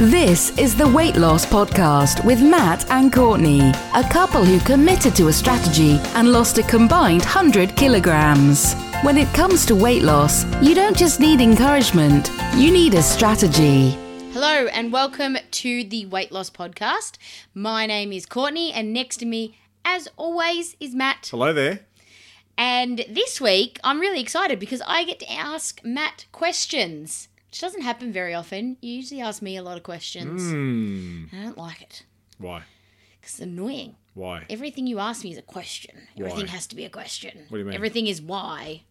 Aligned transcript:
This 0.00 0.56
is 0.56 0.74
the 0.74 0.88
Weight 0.88 1.16
Loss 1.16 1.44
Podcast 1.44 2.24
with 2.24 2.40
Matt 2.40 2.90
and 2.90 3.12
Courtney, 3.12 3.60
a 3.94 4.02
couple 4.10 4.42
who 4.42 4.58
committed 4.60 5.14
to 5.16 5.28
a 5.28 5.32
strategy 5.34 5.98
and 6.14 6.32
lost 6.32 6.56
a 6.56 6.62
combined 6.62 7.20
100 7.20 7.76
kilograms. 7.76 8.72
When 9.02 9.18
it 9.18 9.28
comes 9.34 9.66
to 9.66 9.74
weight 9.74 10.02
loss, 10.02 10.46
you 10.62 10.74
don't 10.74 10.96
just 10.96 11.20
need 11.20 11.42
encouragement, 11.42 12.30
you 12.56 12.72
need 12.72 12.94
a 12.94 13.02
strategy. 13.02 13.90
Hello 14.32 14.68
and 14.68 14.90
welcome 14.90 15.36
to 15.50 15.84
the 15.84 16.06
Weight 16.06 16.32
Loss 16.32 16.48
Podcast. 16.48 17.18
My 17.52 17.84
name 17.84 18.10
is 18.10 18.24
Courtney, 18.24 18.72
and 18.72 18.94
next 18.94 19.18
to 19.18 19.26
me, 19.26 19.58
as 19.84 20.08
always, 20.16 20.76
is 20.80 20.94
Matt. 20.94 21.28
Hello 21.30 21.52
there. 21.52 21.80
And 22.56 23.04
this 23.06 23.38
week, 23.38 23.78
I'm 23.84 24.00
really 24.00 24.22
excited 24.22 24.58
because 24.58 24.80
I 24.86 25.04
get 25.04 25.20
to 25.20 25.30
ask 25.30 25.82
Matt 25.84 26.24
questions, 26.32 27.28
which 27.50 27.60
doesn't 27.60 27.82
happen 27.82 28.12
very 28.12 28.32
often. 28.32 28.76
You 28.80 28.92
usually 28.92 29.20
ask 29.20 29.42
me 29.42 29.56
a 29.56 29.62
lot 29.62 29.76
of 29.76 29.82
questions. 29.82 30.40
Hmm. 30.50 31.24
I 31.32 31.42
don't 31.42 31.58
like 31.58 31.82
it 31.82 32.04
Why? 32.38 32.62
because 33.20 33.34
it's 33.34 33.40
annoying. 33.40 33.96
Why? 34.14 34.44
Everything 34.48 34.86
you 34.86 34.98
ask 35.00 35.24
me 35.24 35.32
is 35.32 35.38
a 35.38 35.42
question. 35.42 35.96
Everything 36.18 36.46
Why? 36.46 36.52
has 36.52 36.66
to 36.68 36.76
be 36.76 36.84
a 36.84 36.90
question. 36.90 37.46
What 37.48 37.56
do 37.56 37.58
you 37.58 37.64
mean? 37.64 37.74
Everything 37.74 38.06
is 38.06 38.20
why. 38.22 38.82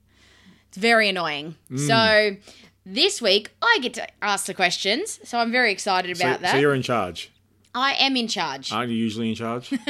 It's 0.67 0.77
very 0.77 1.07
annoying. 1.09 1.55
Hmm. 1.69 1.77
So 1.77 2.35
this 2.85 3.21
week, 3.21 3.51
I 3.61 3.79
get 3.81 3.93
to 3.95 4.07
ask 4.21 4.45
the 4.45 4.53
questions. 4.53 5.19
So 5.23 5.39
I'm 5.39 5.51
very 5.51 5.71
excited 5.71 6.17
So, 6.17 6.25
about 6.27 6.41
that. 6.41 6.51
so 6.51 6.57
you're 6.57 6.75
in 6.75 6.81
charge. 6.81 7.31
I 7.79 7.93
am 7.93 8.15
in 8.17 8.27
charge. 8.27 8.71
Aren't 8.71 8.91
you 8.91 8.97
usually 8.97 9.29
in 9.29 9.35
charge? 9.35 9.71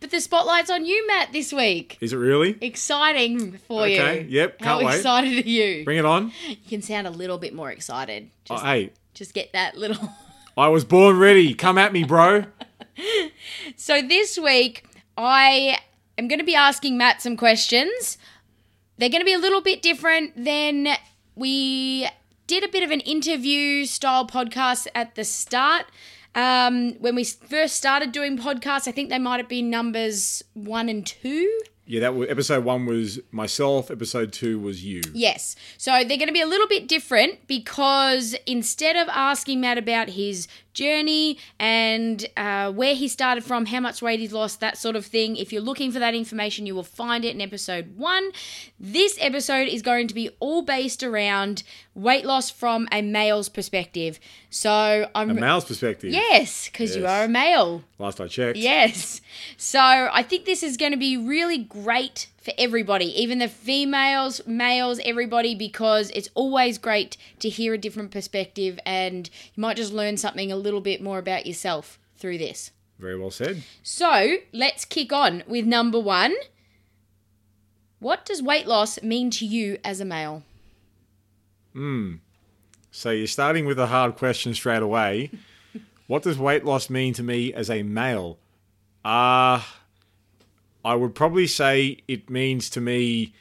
But 0.00 0.10
the 0.10 0.20
spotlight's 0.20 0.70
on 0.70 0.84
you, 0.84 1.06
Matt, 1.06 1.32
this 1.32 1.52
week. 1.52 1.98
Is 2.00 2.12
it 2.12 2.16
really? 2.16 2.56
Exciting 2.60 3.58
for 3.66 3.82
Okay, 3.82 4.22
you. 4.22 4.28
yep, 4.28 4.60
How 4.60 4.76
can't 4.76 4.86
wait. 4.86 4.96
excited 4.96 5.44
are 5.44 5.48
you? 5.48 5.84
Bring 5.84 5.98
it 5.98 6.04
on. 6.04 6.32
You 6.48 6.56
can 6.68 6.82
sound 6.82 7.06
a 7.06 7.10
little 7.10 7.38
bit 7.38 7.54
more 7.54 7.70
excited. 7.70 8.30
Oh, 8.50 8.58
hey, 8.58 8.92
just 9.14 9.34
get 9.34 9.52
that 9.52 9.76
little. 9.76 10.10
I 10.56 10.68
was 10.68 10.84
born 10.84 11.18
ready. 11.18 11.52
Come 11.54 11.76
at 11.78 11.92
me, 11.92 12.04
bro. 12.04 12.44
so 13.76 14.02
this 14.02 14.38
week, 14.38 14.84
I 15.16 15.78
am 16.18 16.28
going 16.28 16.38
to 16.38 16.44
be 16.44 16.54
asking 16.54 16.96
Matt 16.98 17.22
some 17.22 17.36
questions. 17.36 18.18
They're 18.98 19.10
going 19.10 19.20
to 19.20 19.26
be 19.26 19.34
a 19.34 19.38
little 19.38 19.60
bit 19.60 19.82
different 19.82 20.42
than 20.42 20.88
we 21.34 22.08
did 22.46 22.64
a 22.64 22.68
bit 22.68 22.82
of 22.82 22.90
an 22.90 23.00
interview 23.00 23.84
style 23.84 24.26
podcast 24.26 24.86
at 24.94 25.14
the 25.14 25.24
start. 25.24 25.86
Um, 26.36 26.92
when 27.00 27.14
we 27.14 27.24
first 27.24 27.76
started 27.76 28.12
doing 28.12 28.36
podcasts, 28.38 28.86
I 28.86 28.92
think 28.92 29.08
they 29.08 29.18
might 29.18 29.38
have 29.38 29.48
been 29.48 29.70
numbers 29.70 30.44
one 30.52 30.88
and 30.88 31.04
two. 31.04 31.50
Yeah, 31.86 32.00
that 32.00 32.14
was, 32.16 32.28
episode 32.28 32.64
one 32.64 32.84
was 32.84 33.20
myself. 33.30 33.90
Episode 33.90 34.32
two 34.32 34.58
was 34.58 34.84
you. 34.84 35.00
Yes. 35.14 35.56
So 35.78 35.92
they're 35.92 36.18
going 36.18 36.26
to 36.26 36.32
be 36.32 36.40
a 36.40 36.46
little 36.46 36.66
bit 36.66 36.88
different 36.88 37.46
because 37.46 38.34
instead 38.44 38.96
of 38.96 39.08
asking 39.08 39.60
Matt 39.60 39.78
about 39.78 40.10
his 40.10 40.48
journey 40.76 41.38
and 41.58 42.26
uh, 42.36 42.70
where 42.70 42.94
he 42.94 43.08
started 43.08 43.42
from, 43.42 43.66
how 43.66 43.80
much 43.80 44.00
weight 44.00 44.20
he's 44.20 44.32
lost, 44.32 44.60
that 44.60 44.78
sort 44.78 44.94
of 44.94 45.04
thing, 45.04 45.36
if 45.36 45.52
you're 45.52 45.62
looking 45.62 45.90
for 45.90 45.98
that 45.98 46.14
information, 46.14 46.66
you 46.66 46.74
will 46.74 46.84
find 46.84 47.24
it 47.24 47.34
in 47.34 47.40
episode 47.40 47.96
one. 47.96 48.30
This 48.78 49.18
episode 49.20 49.66
is 49.66 49.82
going 49.82 50.06
to 50.06 50.14
be 50.14 50.30
all 50.38 50.62
based 50.62 51.02
around 51.02 51.64
weight 51.94 52.24
loss 52.24 52.50
from 52.50 52.86
a 52.92 53.02
male's 53.02 53.48
perspective. 53.48 54.20
So 54.50 55.10
I'm. 55.14 55.30
A 55.30 55.34
male's 55.34 55.64
perspective. 55.64 56.12
yes, 56.12 56.68
because 56.68 56.94
you 56.94 57.06
are 57.06 57.24
a 57.24 57.28
male. 57.28 57.82
Last 57.98 58.20
I 58.20 58.28
checked. 58.28 58.58
Yes. 58.58 59.20
So 59.56 59.80
I 59.80 60.22
think 60.22 60.44
this 60.44 60.62
is 60.62 60.76
going 60.76 60.92
to 60.92 60.98
be 60.98 61.16
really 61.16 61.58
great 61.58 62.28
for 62.46 62.52
everybody, 62.58 63.06
even 63.20 63.40
the 63.40 63.48
females, 63.48 64.40
males, 64.46 65.00
everybody, 65.04 65.52
because 65.56 66.12
it's 66.14 66.28
always 66.34 66.78
great 66.78 67.16
to 67.40 67.48
hear 67.48 67.74
a 67.74 67.78
different 67.78 68.12
perspective 68.12 68.78
and 68.86 69.28
you 69.56 69.60
might 69.60 69.76
just 69.76 69.92
learn 69.92 70.16
something 70.16 70.52
a 70.52 70.56
little 70.56 70.80
bit 70.80 71.02
more 71.02 71.18
about 71.18 71.44
yourself 71.44 71.98
through 72.16 72.38
this. 72.38 72.70
Very 73.00 73.18
well 73.18 73.32
said. 73.32 73.64
So 73.82 74.36
let's 74.52 74.84
kick 74.84 75.12
on 75.12 75.42
with 75.48 75.66
number 75.66 75.98
one. 75.98 76.36
What 77.98 78.24
does 78.24 78.40
weight 78.40 78.68
loss 78.68 79.02
mean 79.02 79.30
to 79.32 79.44
you 79.44 79.78
as 79.82 80.00
a 80.00 80.04
male? 80.04 80.44
Hmm. 81.72 82.14
So 82.92 83.10
you're 83.10 83.26
starting 83.26 83.66
with 83.66 83.80
a 83.80 83.88
hard 83.88 84.14
question 84.14 84.54
straight 84.54 84.82
away. 84.82 85.32
what 86.06 86.22
does 86.22 86.38
weight 86.38 86.64
loss 86.64 86.88
mean 86.88 87.12
to 87.14 87.24
me 87.24 87.52
as 87.52 87.68
a 87.68 87.82
male? 87.82 88.38
Uh 89.04 89.62
I 90.86 90.94
would 90.94 91.16
probably 91.16 91.48
say 91.48 91.98
it 92.06 92.30
means 92.30 92.70
to 92.70 92.80
me 92.80 93.34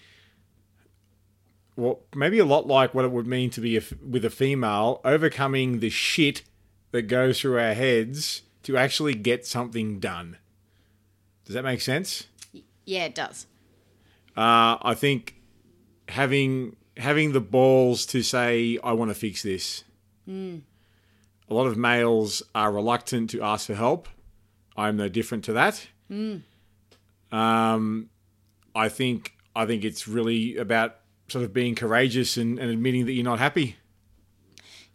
well, 1.76 2.00
maybe 2.16 2.40
a 2.40 2.46
lot 2.46 2.66
like 2.66 2.96
what 2.96 3.06
it 3.06 3.12
would 3.12 3.28
mean 3.28 3.52
to 3.52 3.62
be 3.62 3.78
a 3.78 3.82
with 4.02 4.26
a 4.26 4.32
female, 4.32 5.00
overcoming 5.06 5.80
the 5.80 5.92
shit 5.92 6.42
that 6.92 7.04
goes 7.04 7.40
through 7.40 7.60
our 7.60 7.76
heads 7.76 8.42
to 8.64 8.78
actually 8.78 9.14
get 9.14 9.46
something 9.46 10.00
done. 10.00 10.38
Does 11.46 11.54
that 11.54 11.64
make 11.64 11.82
sense? 11.82 12.28
Yeah, 12.86 13.06
it 13.06 13.14
does. 13.14 13.46
Uh, 14.36 14.78
I 14.82 14.96
think 14.96 15.36
having 16.10 16.76
having 16.98 17.34
the 17.34 17.42
balls 17.42 18.08
to 18.08 18.24
say 18.24 18.80
I 18.84 18.94
want 18.94 19.12
to 19.12 19.16
fix 19.16 19.44
this. 19.44 19.84
A 21.48 21.54
lot 21.54 21.68
of 21.68 21.78
males 21.78 22.42
are 22.56 22.72
reluctant 22.72 23.30
to 23.32 23.44
ask 23.44 23.68
for 23.68 23.76
help. 23.76 24.08
I'm 24.76 24.98
no 24.98 25.10
different 25.10 25.44
to 25.44 25.54
that. 25.54 25.88
Um, 27.36 28.10
I 28.74 28.90
think 28.90 29.34
I 29.56 29.66
think 29.66 29.84
it's 29.84 30.08
really 30.08 30.58
about 30.58 30.98
sort 31.28 31.44
of 31.44 31.54
being 31.54 31.76
courageous 31.76 32.38
and, 32.38 32.60
and 32.60 32.70
admitting 32.70 33.06
that 33.06 33.14
you're 33.14 33.24
not 33.24 33.40
happy. 33.40 33.78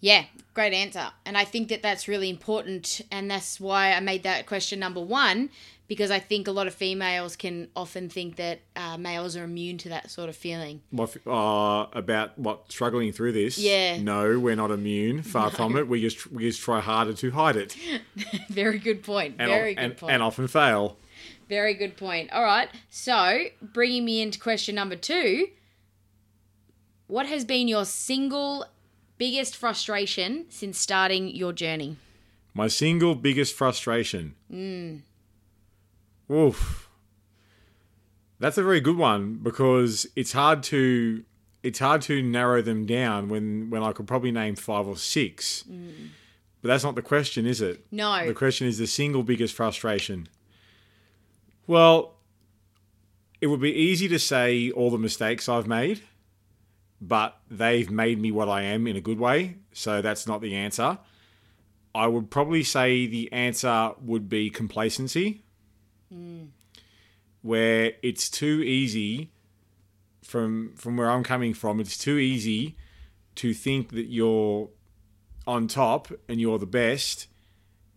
Yeah, 0.01 0.25
great 0.55 0.73
answer. 0.73 1.09
And 1.27 1.37
I 1.37 1.45
think 1.45 1.69
that 1.69 1.83
that's 1.83 2.09
really 2.09 2.31
important. 2.31 3.01
And 3.11 3.31
that's 3.31 3.61
why 3.61 3.93
I 3.93 4.01
made 4.01 4.23
that 4.23 4.47
question 4.47 4.79
number 4.79 5.01
one, 5.01 5.51
because 5.89 6.11
I 6.11 6.19
think 6.19 6.49
a 6.49 6.53
lot 6.53 6.67
of 6.67 6.73
females 6.75 7.37
can 7.37 7.69
often 7.77 8.09
think 8.09 8.37
that 8.37 8.61
uh, 8.77 8.97
males 8.97 9.37
are 9.37 9.45
immune 9.45 9.77
to 9.79 9.89
that 9.91 10.11
sort 10.11 10.29
of 10.31 10.37
feeling. 10.37 10.81
What 10.91 11.15
uh, 11.27 11.87
about 11.93 12.39
what 12.39 12.71
struggling 12.73 13.13
through 13.13 13.33
this? 13.33 13.59
Yeah. 13.59 14.01
No, 14.01 14.39
we're 14.39 14.57
not 14.57 14.71
immune. 14.71 15.23
Far 15.23 15.51
from 15.59 15.77
it. 15.77 15.87
We 15.89 16.01
just 16.01 16.27
we 16.33 16.45
just 16.45 16.61
try 16.63 16.81
harder 16.81 17.13
to 17.15 17.31
hide 17.33 17.57
it, 17.57 17.77
Very 18.49 18.79
good 18.79 19.03
point. 19.03 19.37
and 19.39 19.51
Very 19.51 19.73
of- 19.73 19.77
good 19.77 19.85
and, 19.85 19.97
point. 19.97 20.13
and 20.15 20.23
often 20.23 20.49
fail. 20.49 20.97
Very 21.51 21.75
good 21.75 21.97
point. 21.97 22.31
All 22.33 22.45
right. 22.45 22.69
So, 22.91 23.47
bringing 23.61 24.05
me 24.05 24.23
into 24.23 24.39
question 24.39 24.77
number 24.77 24.95
two 24.95 25.49
What 27.09 27.27
has 27.27 27.45
been 27.45 27.67
your 27.67 27.85
single 27.85 28.67
biggest 29.19 29.57
frustration 29.57 30.47
since 30.49 30.79
starting 30.79 31.27
your 31.27 31.53
journey? 31.53 31.97
My 32.55 32.69
single 32.69 33.17
biggest 33.17 33.53
frustration. 33.55 34.37
Hmm. 34.49 34.99
Oof. 36.33 36.89
That's 38.39 38.57
a 38.57 38.63
very 38.63 38.81
good 38.81 38.97
one 38.97 39.41
because 39.43 40.07
it's 40.15 40.33
hard 40.33 40.63
to 40.65 41.25
it's 41.65 41.81
hard 41.81 42.03
to 42.03 42.23
narrow 42.23 42.63
them 42.63 42.87
down 42.87 43.29
when 43.29 43.71
when 43.71 43.83
I 43.83 43.91
could 43.91 44.07
probably 44.07 44.31
name 44.31 44.55
five 44.55 44.87
or 44.87 44.97
six. 44.97 45.63
Hmm. 45.63 46.11
But 46.63 46.69
that's 46.69 46.85
not 46.85 46.95
the 46.95 47.03
question, 47.03 47.45
is 47.45 47.61
it? 47.61 47.87
No. 47.91 48.25
The 48.25 48.35
question 48.35 48.69
is 48.69 48.79
the 48.79 48.87
single 48.87 49.25
biggest 49.25 49.55
frustration. 49.55 50.29
Well, 51.71 52.17
it 53.41 53.47
would 53.47 53.61
be 53.61 53.71
easy 53.71 54.09
to 54.09 54.19
say 54.19 54.73
all 54.73 54.91
the 54.91 54.99
mistakes 54.99 55.49
I've 55.49 55.69
made, 55.69 56.01
but 57.01 57.39
they've 57.49 57.89
made 57.89 58.21
me 58.21 58.33
what 58.33 58.49
I 58.49 58.63
am 58.63 58.89
in 58.89 58.97
a 58.97 59.01
good 59.01 59.21
way. 59.21 59.59
So 59.73 60.03
that's 60.03 60.27
not 60.27 60.41
the 60.41 60.57
answer. 60.57 60.99
I 61.95 62.09
would 62.09 62.29
probably 62.29 62.65
say 62.65 63.07
the 63.07 63.33
answer 63.33 63.93
would 64.03 64.29
be 64.29 64.51
complacency, 64.51 65.45
where 67.41 67.93
it's 68.03 68.29
too 68.29 68.65
easy 68.65 69.31
from 70.25 70.73
from 70.75 70.97
where 70.97 71.09
I'm 71.09 71.23
coming 71.23 71.55
from. 71.55 71.79
It's 71.79 71.97
too 71.97 72.19
easy 72.19 72.75
to 73.37 73.55
think 73.55 73.91
that 73.91 74.07
you're 74.07 74.71
on 75.47 75.69
top 75.69 76.09
and 76.29 76.41
you're 76.41 76.59
the 76.59 76.67
best, 76.67 77.29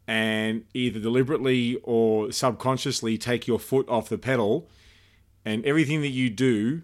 and 0.08 0.66
either 0.74 1.00
deliberately 1.00 1.78
or 1.84 2.32
subconsciously 2.32 3.18
take 3.18 3.48
your 3.48 3.60
foot 3.60 3.88
off 3.88 4.10
the 4.10 4.18
pedal, 4.18 4.70
and 5.46 5.66
everything 5.66 6.02
that 6.02 6.10
you 6.10 6.30
do 6.30 6.82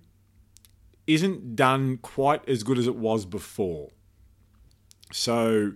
isn't 1.08 1.56
done 1.56 1.98
quite 1.98 2.48
as 2.48 2.64
good 2.64 2.78
as 2.78 2.88
it 2.88 2.96
was 2.96 3.26
before. 3.26 3.90
So, 5.12 5.74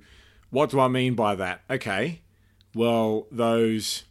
what 0.52 0.70
do 0.70 0.80
I 0.80 0.88
mean 0.88 1.16
by 1.16 1.36
that? 1.36 1.62
Okay, 1.70 2.22
well, 2.76 3.28
those 3.32 4.04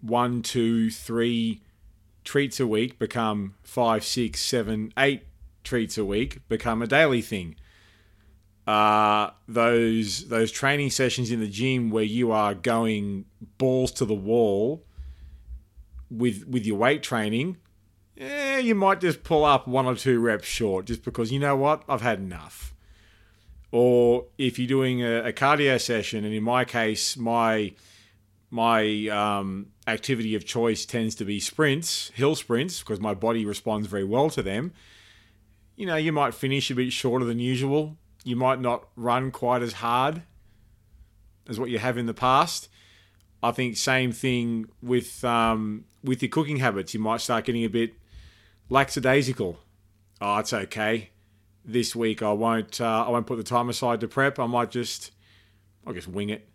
one, 0.00 0.42
two, 0.42 0.90
three 0.90 1.62
treats 2.24 2.60
a 2.60 2.66
week 2.66 2.98
become 2.98 3.54
five, 3.62 4.04
six, 4.04 4.40
seven, 4.40 4.92
eight 4.96 5.24
treats 5.64 5.98
a 5.98 6.04
week 6.04 6.46
become 6.48 6.82
a 6.82 6.86
daily 6.86 7.20
thing. 7.20 7.56
Uh, 8.68 9.30
those 9.48 10.28
those 10.28 10.52
training 10.52 10.90
sessions 10.90 11.30
in 11.30 11.40
the 11.40 11.48
gym 11.48 11.88
where 11.88 12.04
you 12.04 12.30
are 12.30 12.52
going 12.52 13.24
balls 13.56 13.90
to 13.90 14.04
the 14.04 14.12
wall 14.12 14.84
with 16.10 16.46
with 16.46 16.66
your 16.66 16.76
weight 16.76 17.02
training, 17.02 17.56
eh, 18.18 18.58
you 18.58 18.74
might 18.74 19.00
just 19.00 19.24
pull 19.24 19.42
up 19.42 19.66
one 19.66 19.86
or 19.86 19.94
two 19.94 20.20
reps 20.20 20.46
short 20.46 20.84
just 20.84 21.02
because 21.02 21.32
you 21.32 21.38
know 21.38 21.56
what 21.56 21.82
I've 21.88 22.02
had 22.02 22.18
enough. 22.18 22.74
Or 23.72 24.26
if 24.36 24.58
you're 24.58 24.68
doing 24.68 25.02
a, 25.02 25.28
a 25.28 25.32
cardio 25.32 25.80
session, 25.80 26.26
and 26.26 26.34
in 26.34 26.42
my 26.42 26.66
case, 26.66 27.16
my 27.16 27.72
my 28.50 29.08
um, 29.08 29.68
activity 29.86 30.34
of 30.34 30.44
choice 30.44 30.84
tends 30.84 31.14
to 31.14 31.24
be 31.24 31.40
sprints, 31.40 32.10
hill 32.10 32.34
sprints, 32.34 32.80
because 32.80 33.00
my 33.00 33.14
body 33.14 33.46
responds 33.46 33.86
very 33.86 34.04
well 34.04 34.28
to 34.28 34.42
them. 34.42 34.74
You 35.74 35.86
know, 35.86 35.96
you 35.96 36.12
might 36.12 36.34
finish 36.34 36.70
a 36.70 36.74
bit 36.74 36.92
shorter 36.92 37.24
than 37.24 37.38
usual. 37.38 37.96
You 38.24 38.36
might 38.36 38.60
not 38.60 38.88
run 38.96 39.30
quite 39.30 39.62
as 39.62 39.74
hard 39.74 40.22
as 41.48 41.58
what 41.58 41.70
you 41.70 41.78
have 41.78 41.96
in 41.96 42.06
the 42.06 42.14
past. 42.14 42.68
I 43.42 43.52
think 43.52 43.76
same 43.76 44.12
thing 44.12 44.68
with 44.82 45.24
um, 45.24 45.84
with 46.02 46.22
your 46.22 46.28
cooking 46.28 46.58
habits. 46.58 46.94
You 46.94 47.00
might 47.00 47.20
start 47.20 47.44
getting 47.44 47.64
a 47.64 47.68
bit 47.68 47.94
lackadaisical. 48.68 49.58
Oh, 50.20 50.38
it's 50.38 50.52
okay. 50.52 51.10
This 51.64 51.94
week 51.94 52.22
I 52.22 52.32
won't. 52.32 52.80
Uh, 52.80 53.04
I 53.06 53.10
won't 53.10 53.26
put 53.26 53.36
the 53.36 53.44
time 53.44 53.68
aside 53.68 54.00
to 54.00 54.08
prep. 54.08 54.38
I 54.38 54.46
might 54.46 54.70
just, 54.70 55.12
I 55.86 55.92
guess, 55.92 56.08
wing 56.08 56.30
it 56.30 56.48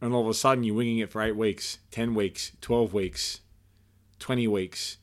and 0.00 0.14
all 0.14 0.22
of 0.22 0.28
a 0.28 0.34
sudden 0.34 0.64
you're 0.64 0.74
winging 0.74 0.98
it 0.98 1.10
for 1.10 1.22
eight 1.22 1.36
weeks, 1.36 1.78
10 1.90 2.14
weeks, 2.14 2.52
12 2.60 2.92
weeks, 2.94 3.40
20 4.18 4.48
weeks. 4.48 4.96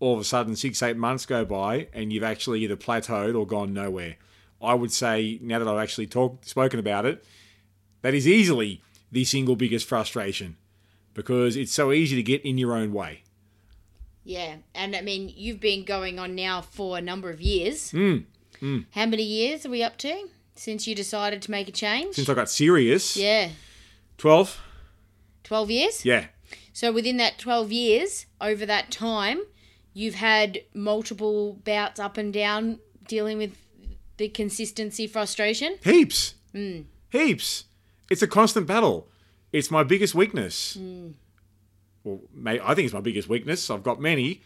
All 0.00 0.14
of 0.14 0.20
a 0.20 0.24
sudden, 0.24 0.54
six, 0.54 0.80
eight 0.80 0.96
months 0.96 1.26
go 1.26 1.44
by, 1.44 1.88
and 1.92 2.12
you've 2.12 2.22
actually 2.22 2.60
either 2.60 2.76
plateaued 2.76 3.36
or 3.36 3.44
gone 3.44 3.72
nowhere. 3.72 4.14
I 4.60 4.74
would 4.74 4.92
say, 4.92 5.38
now 5.42 5.58
that 5.58 5.68
I've 5.68 5.82
actually 5.82 6.06
talked, 6.06 6.48
spoken 6.48 6.80
about 6.80 7.06
it, 7.06 7.24
that 8.02 8.14
is 8.14 8.26
easily 8.26 8.82
the 9.10 9.24
single 9.24 9.56
biggest 9.56 9.86
frustration 9.86 10.56
because 11.14 11.56
it's 11.56 11.72
so 11.72 11.92
easy 11.92 12.16
to 12.16 12.22
get 12.22 12.44
in 12.44 12.58
your 12.58 12.74
own 12.74 12.92
way. 12.92 13.22
Yeah, 14.24 14.56
and 14.74 14.94
I 14.94 15.00
mean, 15.00 15.32
you've 15.34 15.60
been 15.60 15.84
going 15.84 16.18
on 16.18 16.34
now 16.34 16.60
for 16.60 16.98
a 16.98 17.00
number 17.00 17.30
of 17.30 17.40
years. 17.40 17.92
Mm. 17.92 18.24
How 18.90 19.06
many 19.06 19.22
years 19.22 19.64
are 19.64 19.70
we 19.70 19.82
up 19.82 19.96
to 19.98 20.28
since 20.54 20.86
you 20.86 20.94
decided 20.94 21.40
to 21.42 21.50
make 21.50 21.68
a 21.68 21.72
change? 21.72 22.16
Since 22.16 22.28
I 22.28 22.34
got 22.34 22.50
serious, 22.50 23.16
yeah, 23.16 23.50
12, 24.18 24.60
12 25.44 25.70
years? 25.70 26.04
yeah, 26.04 26.26
So 26.72 26.92
within 26.92 27.16
that 27.18 27.38
12 27.38 27.72
years, 27.72 28.26
over 28.40 28.66
that 28.66 28.90
time, 28.90 29.42
you've 29.94 30.16
had 30.16 30.60
multiple 30.74 31.54
bouts 31.64 31.98
up 32.00 32.16
and 32.16 32.32
down 32.32 32.80
dealing 33.06 33.38
with 33.38 33.56
the 34.18 34.28
consistency 34.28 35.06
frustration. 35.06 35.78
heaps, 35.82 36.34
heaps. 37.10 37.64
It's 38.10 38.22
a 38.22 38.26
constant 38.26 38.66
battle. 38.66 39.08
It's 39.52 39.70
my 39.70 39.82
biggest 39.82 40.14
weakness. 40.14 40.76
Well, 42.04 42.20
may, 42.34 42.60
I 42.60 42.74
think 42.74 42.86
it's 42.86 42.94
my 42.94 43.00
biggest 43.00 43.28
weakness. 43.28 43.70
I've 43.70 43.82
got 43.82 44.00
many. 44.00 44.42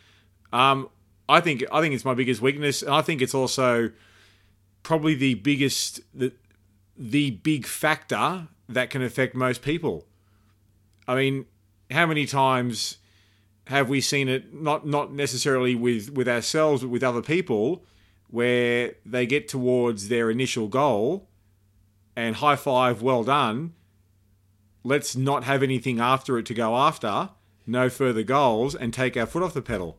Um, 0.53 0.89
I 1.29 1.41
think 1.41 1.65
I 1.73 1.81
think 1.81 1.95
it's 1.95 2.05
my 2.05 2.15
biggest 2.15 2.41
weakness, 2.41 2.83
and 2.83 2.93
I 2.93 3.03
think 3.03 3.23
it's 3.23 3.35
also 3.35 3.91
probably 4.83 5.15
the 5.15 5.35
biggest 5.35 6.01
the 6.15 6.33
the 6.97 7.31
big 7.31 7.67
factor 7.67 8.49
that 8.69 8.91
can 8.91 9.03
affect 9.03 9.35
most 9.35 9.63
people. 9.63 10.07
I 11.09 11.15
mean, 11.15 11.47
how 11.91 12.07
many 12.07 12.27
times 12.27 12.99
have 13.67 13.89
we 13.89 14.01
seen 14.01 14.29
it 14.29 14.53
not 14.53 14.87
not 14.87 15.13
necessarily 15.13 15.75
with 15.75 16.11
with 16.11 16.29
ourselves 16.29 16.83
but 16.83 16.89
with 16.89 17.03
other 17.03 17.23
people 17.23 17.85
where 18.33 18.95
they 19.05 19.27
get 19.27 19.47
towards 19.47 20.09
their 20.09 20.31
initial 20.31 20.67
goal 20.67 21.29
and 22.17 22.37
high 22.37 22.57
five 22.57 23.03
well 23.03 23.23
done. 23.23 23.75
Let's 24.83 25.15
not 25.15 25.45
have 25.45 25.63
anything 25.63 26.01
after 26.01 26.39
it 26.39 26.47
to 26.47 26.55
go 26.55 26.75
after. 26.75 27.29
No 27.67 27.91
further 27.91 28.23
goals 28.23 28.75
and 28.75 28.93
take 28.93 29.17
our 29.19 29.27
foot 29.27 29.43
off 29.43 29.53
the 29.53 29.63
pedal. 29.63 29.99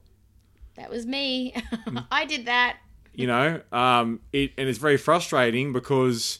That 0.76 0.90
was 0.90 1.06
me. 1.06 1.56
I 2.12 2.26
did 2.26 2.48
that. 2.48 2.78
you 3.14 3.28
know 3.28 3.62
um, 3.72 4.20
it 4.34 4.52
and 4.58 4.68
it's 4.68 4.80
very 4.80 4.98
frustrating 4.98 5.72
because 5.72 6.40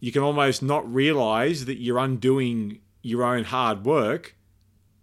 you 0.00 0.12
can 0.12 0.22
almost 0.22 0.62
not 0.62 0.86
realize 0.92 1.64
that 1.64 1.80
you're 1.80 1.98
undoing 1.98 2.80
your 3.02 3.24
own 3.24 3.44
hard 3.44 3.86
work 3.86 4.36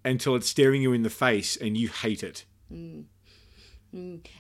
until 0.06 0.36
it's 0.36 0.48
staring 0.48 0.84
you 0.84 0.94
in 0.94 1.02
the 1.02 1.10
face 1.10 1.58
and 1.58 1.76
you 1.76 1.88
hate 1.90 2.22
it 2.24 2.46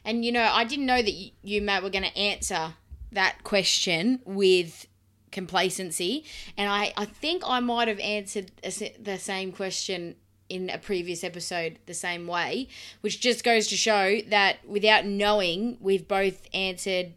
And 0.05 0.25
you 0.25 0.31
know, 0.31 0.43
I 0.43 0.63
didn't 0.63 0.85
know 0.85 1.01
that 1.01 1.11
you, 1.11 1.31
you 1.43 1.61
Matt, 1.61 1.83
were 1.83 1.89
going 1.89 2.03
to 2.03 2.17
answer 2.17 2.73
that 3.11 3.43
question 3.43 4.21
with 4.25 4.87
complacency. 5.31 6.25
And 6.57 6.69
I, 6.69 6.93
I 6.97 7.05
think 7.05 7.43
I 7.45 7.59
might 7.59 7.87
have 7.87 7.99
answered 7.99 8.51
a 8.63 8.71
the 8.99 9.17
same 9.17 9.51
question 9.51 10.15
in 10.49 10.69
a 10.69 10.77
previous 10.77 11.23
episode 11.23 11.77
the 11.85 11.93
same 11.93 12.25
way, 12.27 12.67
which 13.01 13.19
just 13.19 13.43
goes 13.43 13.67
to 13.67 13.75
show 13.75 14.19
that 14.29 14.57
without 14.65 15.05
knowing, 15.05 15.77
we've 15.81 16.07
both 16.07 16.47
answered 16.53 17.13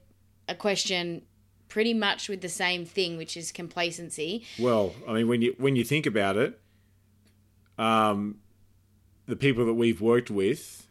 a 0.48 0.54
question 0.54 1.22
pretty 1.68 1.94
much 1.94 2.28
with 2.28 2.40
the 2.40 2.48
same 2.48 2.84
thing, 2.84 3.16
which 3.16 3.36
is 3.36 3.52
complacency. 3.52 4.44
Well, 4.58 4.92
I 5.06 5.12
mean, 5.12 5.28
when 5.28 5.42
you 5.42 5.54
when 5.58 5.76
you 5.76 5.84
think 5.84 6.06
about 6.06 6.36
it, 6.36 6.60
um, 7.78 8.40
the 9.26 9.36
people 9.36 9.64
that 9.66 9.74
we've 9.74 10.00
worked 10.00 10.30
with, 10.30 10.88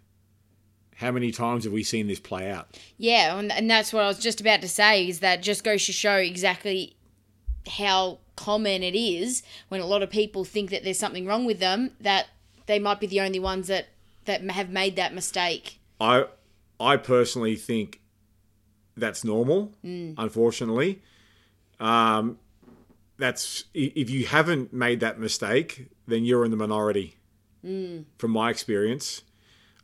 how 1.00 1.12
many 1.12 1.32
times 1.32 1.64
have 1.64 1.72
we 1.72 1.82
seen 1.82 2.08
this 2.08 2.20
play 2.20 2.52
out? 2.52 2.78
Yeah, 2.98 3.40
and, 3.40 3.54
and 3.54 3.72
that's 3.72 3.94
what 3.94 4.04
I 4.04 4.08
was 4.08 4.20
just 4.20 4.42
about 4.42 4.60
to 4.62 4.68
say 4.68 5.08
is 5.08 5.22
that 5.22 5.42
just 5.42 5.64
goes 5.64 5.86
to 5.86 5.94
show 5.94 6.16
exactly 6.16 6.98
how 7.70 8.20
common 8.36 8.84
it 8.84 8.96
is 8.96 9.42
when 9.70 9.80
a 9.80 9.86
lot 9.86 10.04
of 10.04 10.10
people 10.10 10.44
think 10.44 10.72
that 10.72 10.84
there's 10.84 11.00
something 11.00 11.26
wrong 11.26 11.46
with 11.46 11.60
them 11.60 11.92
that 12.02 12.28
they 12.66 12.80
might 12.80 13.00
be 13.00 13.08
the 13.08 13.22
only 13.22 13.40
ones 13.40 13.68
that 13.68 13.88
that 14.26 14.42
have 14.52 14.70
made 14.70 14.98
that 14.98 15.14
mistake. 15.14 15.80
I 16.02 16.26
I 16.82 16.98
personally 16.98 17.56
think 17.56 18.02
that's 18.98 19.24
normal. 19.24 19.72
Unfortunately, 19.84 21.02
um, 21.80 22.40
that's 23.18 23.64
if 23.74 24.10
you 24.10 24.26
haven't 24.26 24.74
made 24.74 25.00
that 25.00 25.18
mistake, 25.18 25.88
then 26.08 26.26
you're 26.26 26.44
in 26.44 26.52
the 26.52 26.58
minority. 26.58 27.16
From 28.18 28.32
my 28.32 28.50
experience, 28.50 29.24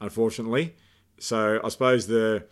unfortunately, 0.01 0.75
so 1.19 1.59
I 1.63 1.69
suppose 1.69 2.07
the 2.07 2.45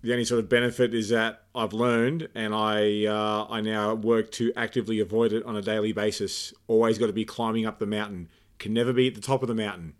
the 0.00 0.12
only 0.12 0.24
sort 0.24 0.38
of 0.38 0.48
benefit 0.48 0.94
is 0.94 1.08
that 1.08 1.42
I've 1.54 1.72
learned, 1.72 2.28
and 2.34 2.54
I 2.54 3.06
uh, 3.06 3.46
I 3.50 3.60
now 3.60 3.94
work 3.94 4.30
to 4.32 4.52
actively 4.56 5.00
avoid 5.00 5.32
it 5.32 5.44
on 5.44 5.56
a 5.56 5.62
daily 5.62 5.92
basis. 5.92 6.52
Always 6.68 6.98
got 6.98 7.06
to 7.08 7.12
be 7.12 7.24
climbing 7.24 7.66
up 7.66 7.78
the 7.78 7.86
mountain. 7.86 8.28
Can 8.58 8.72
never 8.72 8.92
be 8.92 9.08
at 9.08 9.14
the 9.14 9.20
top 9.20 9.42
of 9.42 9.48
the 9.48 9.54
mountain. 9.54 9.94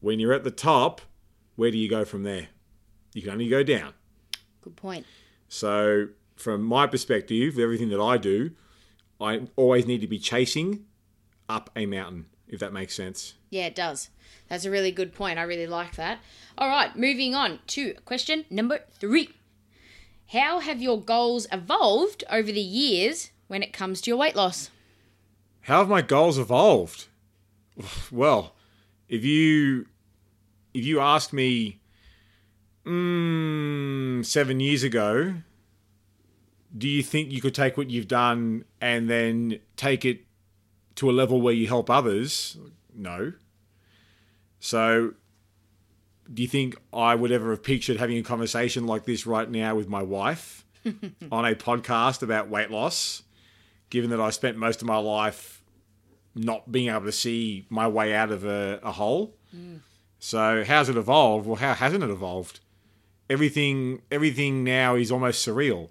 When 0.00 0.20
you're 0.20 0.32
at 0.32 0.44
the 0.44 0.50
top, 0.50 1.00
where 1.56 1.70
do 1.70 1.78
you 1.78 1.88
go 1.88 2.04
from 2.04 2.22
there? 2.22 2.48
You 3.14 3.22
can 3.22 3.32
only 3.32 3.48
go 3.48 3.62
down. 3.62 3.94
Good 4.62 4.76
point. 4.76 5.06
So, 5.48 6.08
from 6.36 6.62
my 6.62 6.86
perspective, 6.86 7.58
everything 7.58 7.88
that 7.90 8.00
I 8.00 8.16
do, 8.18 8.52
I 9.20 9.42
always 9.56 9.86
need 9.86 10.00
to 10.00 10.06
be 10.06 10.18
chasing 10.18 10.84
up 11.48 11.70
a 11.74 11.86
mountain, 11.86 12.26
if 12.50 12.60
that 12.60 12.72
makes 12.72 12.94
sense. 12.94 13.34
Yeah, 13.48 13.66
it 13.66 13.74
does. 13.74 14.10
That's 14.48 14.64
a 14.64 14.70
really 14.70 14.90
good 14.90 15.14
point. 15.14 15.38
I 15.38 15.42
really 15.42 15.66
like 15.66 15.96
that. 15.96 16.18
All 16.58 16.68
right, 16.68 16.94
moving 16.96 17.34
on 17.34 17.60
to 17.68 17.94
question 18.04 18.44
number 18.50 18.80
three. 18.98 19.30
How 20.32 20.60
have 20.60 20.82
your 20.82 21.00
goals 21.00 21.46
evolved 21.50 22.24
over 22.30 22.52
the 22.52 22.60
years 22.60 23.30
when 23.48 23.62
it 23.62 23.72
comes 23.72 24.00
to 24.02 24.10
your 24.10 24.18
weight 24.18 24.36
loss? 24.36 24.70
How 25.62 25.78
have 25.78 25.88
my 25.88 26.02
goals 26.02 26.38
evolved? 26.38 27.06
Well, 28.10 28.54
if 29.08 29.24
you 29.24 29.86
if 30.74 30.84
you 30.84 31.00
ask 31.00 31.32
me 31.32 31.80
mm, 32.84 34.24
seven 34.24 34.60
years 34.60 34.82
ago, 34.82 35.34
do 36.76 36.88
you 36.88 37.02
think 37.02 37.32
you 37.32 37.40
could 37.40 37.54
take 37.54 37.76
what 37.76 37.90
you've 37.90 38.08
done 38.08 38.64
and 38.80 39.08
then 39.08 39.60
take 39.76 40.04
it 40.04 40.20
to 40.96 41.10
a 41.10 41.12
level 41.12 41.40
where 41.40 41.54
you 41.54 41.66
help 41.66 41.90
others? 41.90 42.56
No. 42.94 43.32
So, 44.58 45.14
do 46.32 46.42
you 46.42 46.48
think 46.48 46.76
I 46.92 47.14
would 47.14 47.32
ever 47.32 47.50
have 47.50 47.62
pictured 47.62 47.96
having 47.96 48.18
a 48.18 48.22
conversation 48.22 48.86
like 48.86 49.04
this 49.04 49.26
right 49.26 49.50
now 49.50 49.74
with 49.74 49.88
my 49.88 50.02
wife 50.02 50.64
on 51.32 51.44
a 51.44 51.54
podcast 51.54 52.22
about 52.22 52.48
weight 52.48 52.70
loss? 52.70 53.22
Given 53.88 54.10
that 54.10 54.20
I 54.20 54.30
spent 54.30 54.56
most 54.56 54.82
of 54.82 54.86
my 54.86 54.98
life 54.98 55.60
not 56.34 56.70
being 56.70 56.88
able 56.88 57.06
to 57.06 57.12
see 57.12 57.66
my 57.68 57.88
way 57.88 58.14
out 58.14 58.30
of 58.30 58.44
a, 58.44 58.80
a 58.82 58.92
hole. 58.92 59.36
Mm. 59.54 59.80
So 60.18 60.64
how's 60.64 60.88
it 60.88 60.96
evolved? 60.96 61.46
Well, 61.46 61.56
how 61.56 61.74
hasn't 61.74 62.04
it 62.04 62.10
evolved? 62.10 62.60
Everything 63.28 64.02
everything 64.10 64.64
now 64.64 64.94
is 64.94 65.10
almost 65.10 65.46
surreal. 65.46 65.88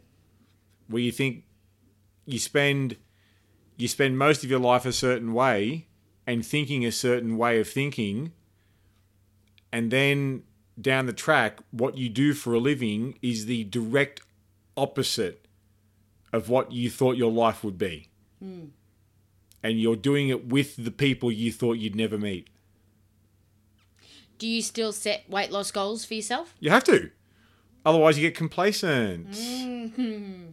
Where 0.87 1.01
you 1.01 1.11
think 1.11 1.43
you 2.25 2.39
spend 2.39 2.95
you 3.81 3.87
spend 3.87 4.17
most 4.17 4.43
of 4.43 4.49
your 4.49 4.59
life 4.59 4.85
a 4.85 4.93
certain 4.93 5.33
way 5.33 5.87
and 6.27 6.45
thinking 6.45 6.85
a 6.85 6.91
certain 6.91 7.37
way 7.37 7.59
of 7.59 7.67
thinking 7.67 8.31
and 9.71 9.91
then 9.91 10.43
down 10.79 11.05
the 11.05 11.13
track, 11.13 11.59
what 11.71 11.97
you 11.97 12.09
do 12.09 12.33
for 12.33 12.53
a 12.53 12.59
living 12.59 13.17
is 13.21 13.45
the 13.45 13.63
direct 13.65 14.21
opposite 14.77 15.45
of 16.31 16.49
what 16.49 16.71
you 16.71 16.89
thought 16.89 17.17
your 17.17 17.31
life 17.31 17.63
would 17.63 17.77
be. 17.77 18.09
Hmm. 18.39 18.65
And 19.61 19.79
you're 19.79 19.95
doing 19.95 20.29
it 20.29 20.47
with 20.47 20.83
the 20.83 20.91
people 20.91 21.31
you 21.31 21.51
thought 21.51 21.73
you'd 21.73 21.95
never 21.95 22.17
meet. 22.17 22.49
Do 24.37 24.47
you 24.47 24.61
still 24.61 24.93
set 24.93 25.29
weight 25.29 25.51
loss 25.51 25.69
goals 25.71 26.05
for 26.05 26.13
yourself? 26.13 26.55
You 26.59 26.69
have 26.69 26.85
to. 26.85 27.11
Otherwise, 27.85 28.17
you 28.17 28.27
get 28.27 28.37
complacent. 28.37 29.31
Mm-hmm. 29.31 30.51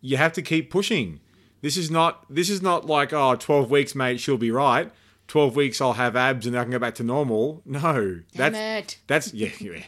You 0.00 0.16
have 0.16 0.32
to 0.34 0.42
keep 0.42 0.70
pushing. 0.70 1.20
This 1.60 1.76
is 1.76 1.90
not 1.90 2.24
this 2.28 2.50
is 2.50 2.62
not 2.62 2.86
like, 2.86 3.12
oh, 3.12 3.34
12 3.34 3.70
weeks, 3.70 3.94
mate, 3.94 4.20
she'll 4.20 4.38
be 4.38 4.50
right. 4.50 4.90
12 5.28 5.56
weeks, 5.56 5.80
I'll 5.80 5.92
have 5.92 6.16
abs 6.16 6.46
and 6.46 6.58
I 6.58 6.62
can 6.62 6.70
go 6.70 6.78
back 6.78 6.94
to 6.96 7.02
normal. 7.02 7.62
No. 7.66 8.22
Damn 8.32 8.52
that's, 8.52 8.94
it. 8.94 8.98
That's, 9.06 9.34
yeah, 9.34 9.50
yeah. 9.60 9.82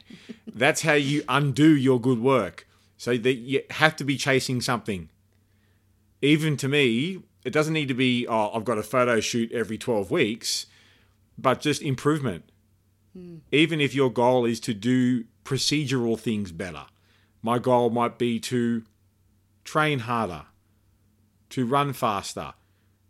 that's 0.47 0.83
how 0.83 0.93
you 0.93 1.23
undo 1.29 1.75
your 1.75 2.00
good 2.00 2.21
work. 2.21 2.67
So 2.99 3.17
that 3.17 3.35
you 3.35 3.62
have 3.71 3.97
to 3.97 4.05
be 4.05 4.19
chasing 4.19 4.61
something. 4.61 5.09
Even 6.21 6.59
to 6.59 6.69
me, 6.69 7.23
it 7.47 7.53
doesn't 7.55 7.73
need 7.73 7.89
to 7.89 7.95
be, 7.95 8.27
oh, 8.27 8.50
I've 8.53 8.67
got 8.67 8.77
a 8.77 8.83
photo 8.83 9.21
shoot 9.21 9.50
every 9.53 9.79
12 9.79 10.11
weeks, 10.11 10.67
but 11.39 11.61
just 11.61 11.81
improvement 11.81 12.45
hmm. 13.15 13.37
even 13.50 13.81
if 13.81 13.95
your 13.95 14.11
goal 14.11 14.45
is 14.45 14.61
to 14.61 14.75
do 14.75 15.25
procedural 15.45 16.19
things 16.19 16.53
better. 16.53 16.85
My 17.43 17.59
goal 17.59 17.89
might 17.89 18.19
be 18.19 18.39
to 18.41 18.85
train 19.65 20.00
harder, 20.00 20.45
to 21.50 21.66
run 21.66 21.92
faster, 21.92 22.54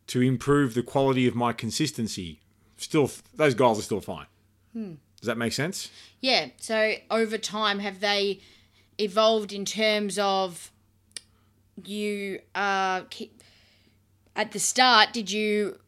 to 0.08 0.20
improve 0.20 0.74
the 0.74 0.82
quality 0.82 1.26
of 1.26 1.34
my 1.34 1.52
consistency. 1.52 2.40
Still, 2.76 3.10
those 3.36 3.54
goals 3.54 3.78
are 3.78 3.82
still 3.82 4.00
fine. 4.00 4.26
Does 4.74 5.26
that 5.26 5.36
make 5.38 5.52
sense? 5.52 5.90
Yeah. 6.20 6.48
So 6.58 6.94
over 7.10 7.36
time, 7.38 7.78
have 7.80 8.00
they 8.00 8.40
evolved 8.98 9.52
in 9.52 9.64
terms 9.64 10.18
of 10.18 10.70
you 11.84 12.40
uh, 12.54 13.02
at 14.36 14.52
the 14.52 14.58
start? 14.58 15.12
Did 15.12 15.30
you 15.30 15.78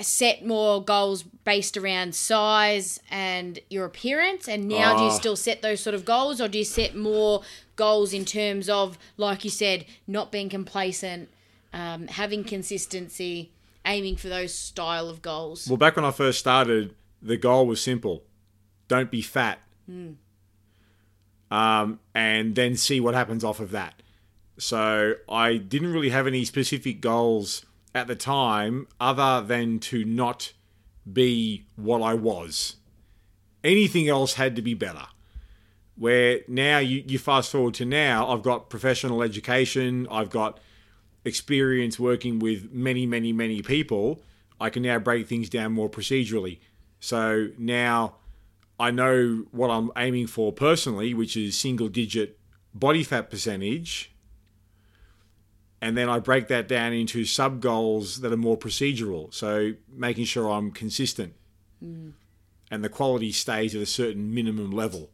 set 0.00 0.46
more 0.46 0.82
goals 0.82 1.22
based 1.22 1.76
around 1.76 2.14
size 2.14 3.00
and 3.10 3.58
your 3.68 3.84
appearance, 3.84 4.48
and 4.48 4.66
now 4.68 4.96
do 4.96 5.02
you 5.04 5.10
Ah. 5.10 5.18
still 5.18 5.36
set 5.36 5.60
those 5.60 5.80
sort 5.80 5.94
of 5.94 6.04
goals, 6.04 6.40
or 6.40 6.48
do 6.48 6.58
you 6.58 6.64
set 6.64 6.94
more 6.96 7.42
goals 7.76 8.12
in 8.14 8.24
terms 8.24 8.68
of, 8.68 8.96
like 9.18 9.44
you 9.44 9.50
said, 9.50 9.84
not 10.06 10.30
being 10.32 10.48
complacent, 10.48 11.28
um, 11.72 12.08
having 12.08 12.44
consistency, 12.44 13.52
aiming 13.84 14.16
for 14.16 14.28
those 14.28 14.54
style 14.54 15.08
of 15.08 15.22
goals? 15.22 15.66
Well, 15.68 15.76
back 15.76 15.96
when 15.96 16.04
I 16.04 16.10
first 16.10 16.38
started, 16.38 16.94
the 17.22 17.36
goal 17.36 17.66
was 17.66 17.80
simple 17.80 18.24
don't 18.90 19.10
be 19.10 19.22
fat. 19.22 19.60
Um, 21.50 22.00
and 22.14 22.54
then 22.54 22.76
see 22.76 23.00
what 23.00 23.14
happens 23.14 23.44
off 23.44 23.60
of 23.60 23.70
that. 23.70 24.02
So 24.58 25.14
I 25.28 25.56
didn't 25.56 25.92
really 25.92 26.10
have 26.10 26.26
any 26.26 26.44
specific 26.44 27.00
goals 27.00 27.64
at 27.94 28.08
the 28.08 28.16
time 28.16 28.88
other 29.00 29.46
than 29.46 29.78
to 29.80 30.04
not 30.04 30.52
be 31.10 31.66
what 31.76 32.02
I 32.02 32.14
was. 32.14 32.76
Anything 33.62 34.08
else 34.08 34.34
had 34.34 34.56
to 34.56 34.62
be 34.62 34.74
better. 34.74 35.06
Where 35.96 36.40
now 36.48 36.78
you, 36.78 37.04
you 37.06 37.18
fast 37.18 37.52
forward 37.52 37.74
to 37.74 37.84
now, 37.84 38.28
I've 38.28 38.42
got 38.42 38.70
professional 38.70 39.22
education, 39.22 40.06
I've 40.10 40.30
got 40.30 40.58
experience 41.24 41.98
working 41.98 42.38
with 42.38 42.72
many, 42.72 43.06
many, 43.06 43.32
many 43.32 43.62
people. 43.62 44.22
I 44.60 44.70
can 44.70 44.82
now 44.82 44.98
break 44.98 45.26
things 45.26 45.48
down 45.48 45.72
more 45.72 45.88
procedurally. 45.88 46.58
So 47.00 47.48
now 47.58 48.16
I 48.78 48.90
know 48.90 49.44
what 49.50 49.68
I'm 49.68 49.90
aiming 49.96 50.26
for 50.26 50.52
personally, 50.52 51.14
which 51.14 51.36
is 51.36 51.58
single 51.58 51.88
digit 51.88 52.38
body 52.74 53.02
fat 53.02 53.30
percentage. 53.30 54.14
And 55.82 55.96
then 55.96 56.10
I 56.10 56.18
break 56.18 56.48
that 56.48 56.68
down 56.68 56.92
into 56.92 57.24
sub 57.24 57.60
goals 57.60 58.20
that 58.20 58.32
are 58.32 58.36
more 58.36 58.56
procedural. 58.56 59.32
So 59.32 59.72
making 59.90 60.26
sure 60.26 60.50
I'm 60.50 60.70
consistent 60.70 61.34
mm. 61.82 62.12
and 62.70 62.84
the 62.84 62.90
quality 62.90 63.32
stays 63.32 63.74
at 63.74 63.80
a 63.80 63.86
certain 63.86 64.34
minimum 64.34 64.70
level. 64.70 65.10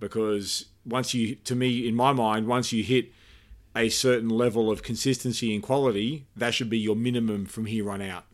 Because 0.00 0.66
once 0.84 1.14
you, 1.14 1.34
to 1.36 1.54
me, 1.54 1.86
in 1.86 1.94
my 1.94 2.12
mind, 2.12 2.46
once 2.46 2.72
you 2.72 2.82
hit 2.82 3.10
a 3.76 3.88
certain 3.90 4.28
level 4.30 4.70
of 4.70 4.82
consistency 4.82 5.54
and 5.54 5.62
quality, 5.62 6.26
that 6.34 6.54
should 6.54 6.70
be 6.70 6.78
your 6.78 6.96
minimum 6.96 7.46
from 7.46 7.66
here 7.66 7.90
on 7.90 8.00
out. 8.02 8.24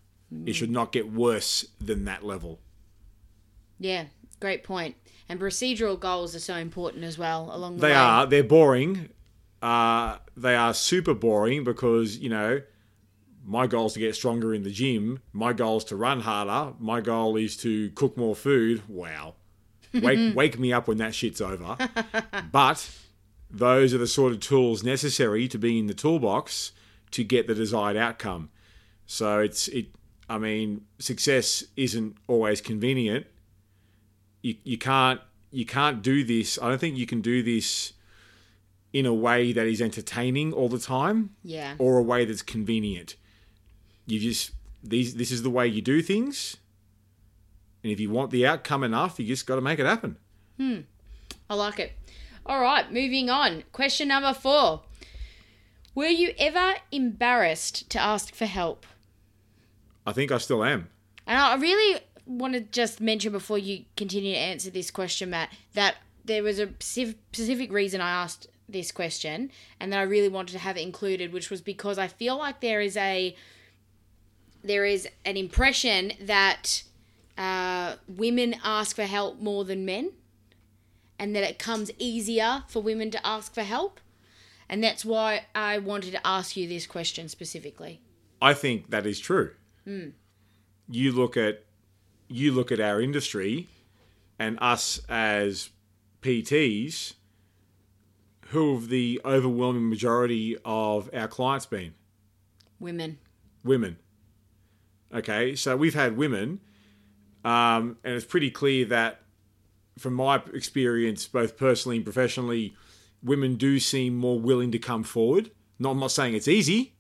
It 0.47 0.55
should 0.55 0.71
not 0.71 0.93
get 0.93 1.13
worse 1.13 1.67
than 1.79 2.07
that 2.07 2.25
level. 2.25 2.59
Yeah, 3.79 4.05
great 4.41 4.65
point. 4.65 4.95
And 5.29 5.39
procedural 5.41 5.99
goals 6.01 6.35
are 6.35 6.41
so 6.41 6.55
important 6.57 7.05
as 7.05 7.19
well 7.19 7.51
along 7.53 7.77
the 7.77 7.83
They 7.83 7.89
way. 7.89 7.95
are. 7.95 8.27
They're 8.27 8.43
boring. 8.45 9.11
Uh, 9.61 10.19
they 10.37 10.55
are 10.55 10.73
super 10.75 11.15
boring 11.15 11.65
because, 11.65 12.17
you 12.19 12.29
know, 12.31 12.63
my 13.45 13.67
goal 13.67 13.87
is 13.87 13.93
to 13.95 13.99
get 14.01 14.15
stronger 14.15 14.55
in 14.55 14.63
the 14.63 14.71
gym. 14.71 15.21
My 15.33 15.53
goal 15.53 15.77
is 15.79 15.85
to 15.85 15.97
run 15.97 16.21
harder. 16.21 16.75
My 16.79 17.01
goal 17.01 17.37
is 17.37 17.57
to 17.59 17.91
cook 17.91 18.17
more 18.17 18.35
food. 18.37 18.83
Wow. 18.89 19.35
Wake, 19.93 20.35
wake 20.37 20.59
me 20.59 20.73
up 20.73 20.89
when 20.89 20.99
that 20.99 21.15
shit's 21.15 21.41
over. 21.41 21.77
But 22.53 22.89
those 23.53 23.93
are 23.93 23.99
the 23.99 24.07
sort 24.07 24.33
of 24.33 24.41
tools 24.41 24.83
necessary 24.83 25.47
to 25.49 25.59
be 25.59 25.79
in 25.79 25.87
the 25.87 25.95
toolbox 25.95 26.73
to 27.11 27.23
get 27.23 27.47
the 27.47 27.55
desired 27.55 27.97
outcome. 27.97 28.49
So 29.07 29.41
it's, 29.41 29.69
it, 29.69 29.89
I 30.29 30.39
mean, 30.39 30.87
success 30.99 31.63
isn't 31.77 32.17
always 32.27 32.61
convenient. 32.63 33.27
You, 34.41 34.57
you 34.65 34.79
can't, 34.79 35.21
you 35.51 35.67
can't 35.67 36.03
do 36.03 36.25
this. 36.25 36.59
I 36.63 36.69
don't 36.71 36.79
think 36.81 36.97
you 36.97 37.07
can 37.07 37.21
do 37.21 37.43
this 37.43 37.93
in 38.93 39.05
a 39.07 39.13
way 39.15 39.53
that 39.53 39.67
is 39.67 39.81
entertaining 39.83 40.53
all 40.53 40.69
the 40.69 40.79
time 40.79 41.31
Yeah. 41.43 41.75
or 41.79 41.99
a 41.99 42.03
way 42.03 42.25
that's 42.25 42.43
convenient. 42.43 43.17
You 44.07 44.19
just 44.19 44.53
these 44.83 45.15
this 45.15 45.31
is 45.31 45.43
the 45.43 45.51
way 45.51 45.67
you 45.69 45.81
do 45.81 46.03
things. 46.03 46.57
And 47.85 47.93
if 47.93 48.01
you 48.01 48.11
want 48.11 48.31
the 48.31 48.47
outcome 48.47 48.83
enough, 48.83 49.19
you 49.21 49.27
just 49.27 49.47
got 49.47 49.55
to 49.57 49.61
make 49.61 49.79
it 49.79 49.87
happen. 49.87 50.17
Hmm. 50.59 50.81
I 51.49 51.55
like 51.55 51.79
it. 51.79 51.93
All 52.45 52.61
right, 52.61 52.93
moving 52.93 53.31
on. 53.31 53.65
Question 53.73 54.09
number 54.09 54.35
four. 54.35 54.83
Were 55.95 56.07
you 56.07 56.33
ever 56.39 56.75
embarrassed 56.91 57.89
to 57.91 58.01
ask 58.01 58.35
for 58.35 58.47
help? 58.47 58.87
I 60.07 60.13
think 60.13 60.33
I 60.33 60.39
still 60.39 60.65
am. 60.65 60.89
And 61.27 61.39
I 61.39 61.55
really 61.57 62.01
want 62.27 62.55
to 62.55 62.61
just 62.61 63.01
mention 63.01 63.33
before 63.33 63.59
you 63.59 63.85
continue 63.97 64.33
to 64.33 64.39
answer 64.39 64.71
this 64.71 64.91
question, 64.91 65.31
Matt, 65.31 65.51
that 65.75 65.97
there 66.25 66.43
was 66.43 66.59
a 66.59 66.71
specific 66.81 67.71
reason 67.71 68.01
I 68.01 68.11
asked 68.11 68.49
this 68.69 68.91
question 68.91 69.51
and 69.79 69.93
that 69.93 69.99
I 69.99 70.03
really 70.03 70.29
wanted 70.29 70.53
to 70.53 70.59
have 70.59 70.77
it 70.77 70.83
included, 70.83 71.33
which 71.33 71.51
was 71.51 71.61
because 71.61 71.99
I 71.99 72.09
feel 72.09 72.39
like 72.39 72.61
there 72.61 72.81
is 72.81 72.97
a 72.97 73.37
there 74.65 74.85
is 74.85 75.09
an 75.25 75.37
impression 75.37 76.13
that 76.21 76.85
uh, 77.37 77.97
women 78.07 78.55
ask 78.63 78.95
for 78.95 79.03
help 79.03 79.41
more 79.41 79.65
than 79.65 79.85
men, 79.85 80.13
and 81.23 81.37
that 81.37 81.45
it 81.45 81.57
comes 81.57 81.89
easier 82.01 82.65
for 82.67 82.83
women 82.83 83.09
to 83.09 83.25
ask 83.25 83.55
for 83.55 83.63
help, 83.63 84.01
and 84.69 84.83
that's 84.83 85.05
why 85.05 85.47
I 85.55 85.79
wanted 85.79 86.11
to 86.11 86.27
ask 86.27 86.57
you 86.57 86.67
this 86.67 86.85
question 86.85 87.29
specifically. 87.29 88.01
I 88.41 88.55
think 88.55 88.91
that 88.91 89.07
is 89.07 89.21
true. 89.21 89.53
You 89.87 91.13
look 91.13 91.37
at 91.37 91.65
you 92.27 92.51
look 92.51 92.73
at 92.73 92.81
our 92.81 93.01
industry 93.01 93.69
and 94.37 94.59
us 94.61 95.01
as 95.09 95.71
PTs, 96.23 97.13
who 98.49 98.75
have 98.75 98.89
the 98.89 99.21
overwhelming 99.25 99.89
majority 99.89 100.57
of 100.65 101.09
our 101.15 101.29
clients 101.29 101.67
been? 101.67 101.95
Women. 102.81 103.19
women. 103.63 103.97
Okay, 105.15 105.55
so 105.55 105.77
we've 105.77 105.95
had 105.95 106.17
women, 106.17 106.59
um, 107.45 107.97
and 108.03 108.15
it's 108.15 108.25
pretty 108.25 108.51
clear 108.51 108.87
that, 108.87 109.22
from 109.99 110.15
my 110.15 110.43
experience, 110.55 111.27
both 111.27 111.57
personally 111.57 111.97
and 111.97 112.05
professionally, 112.05 112.77
women 113.23 113.57
do 113.57 113.79
seem 113.79 114.17
more 114.17 114.39
willing 114.39 114.73
to 114.73 114.79
come 114.79 115.03
forward. 115.03 115.51
No, 115.79 115.91
I'm 115.91 116.01
not 116.01 116.13
saying 116.13 116.35
it's 116.35 116.49
easy. 116.49 116.95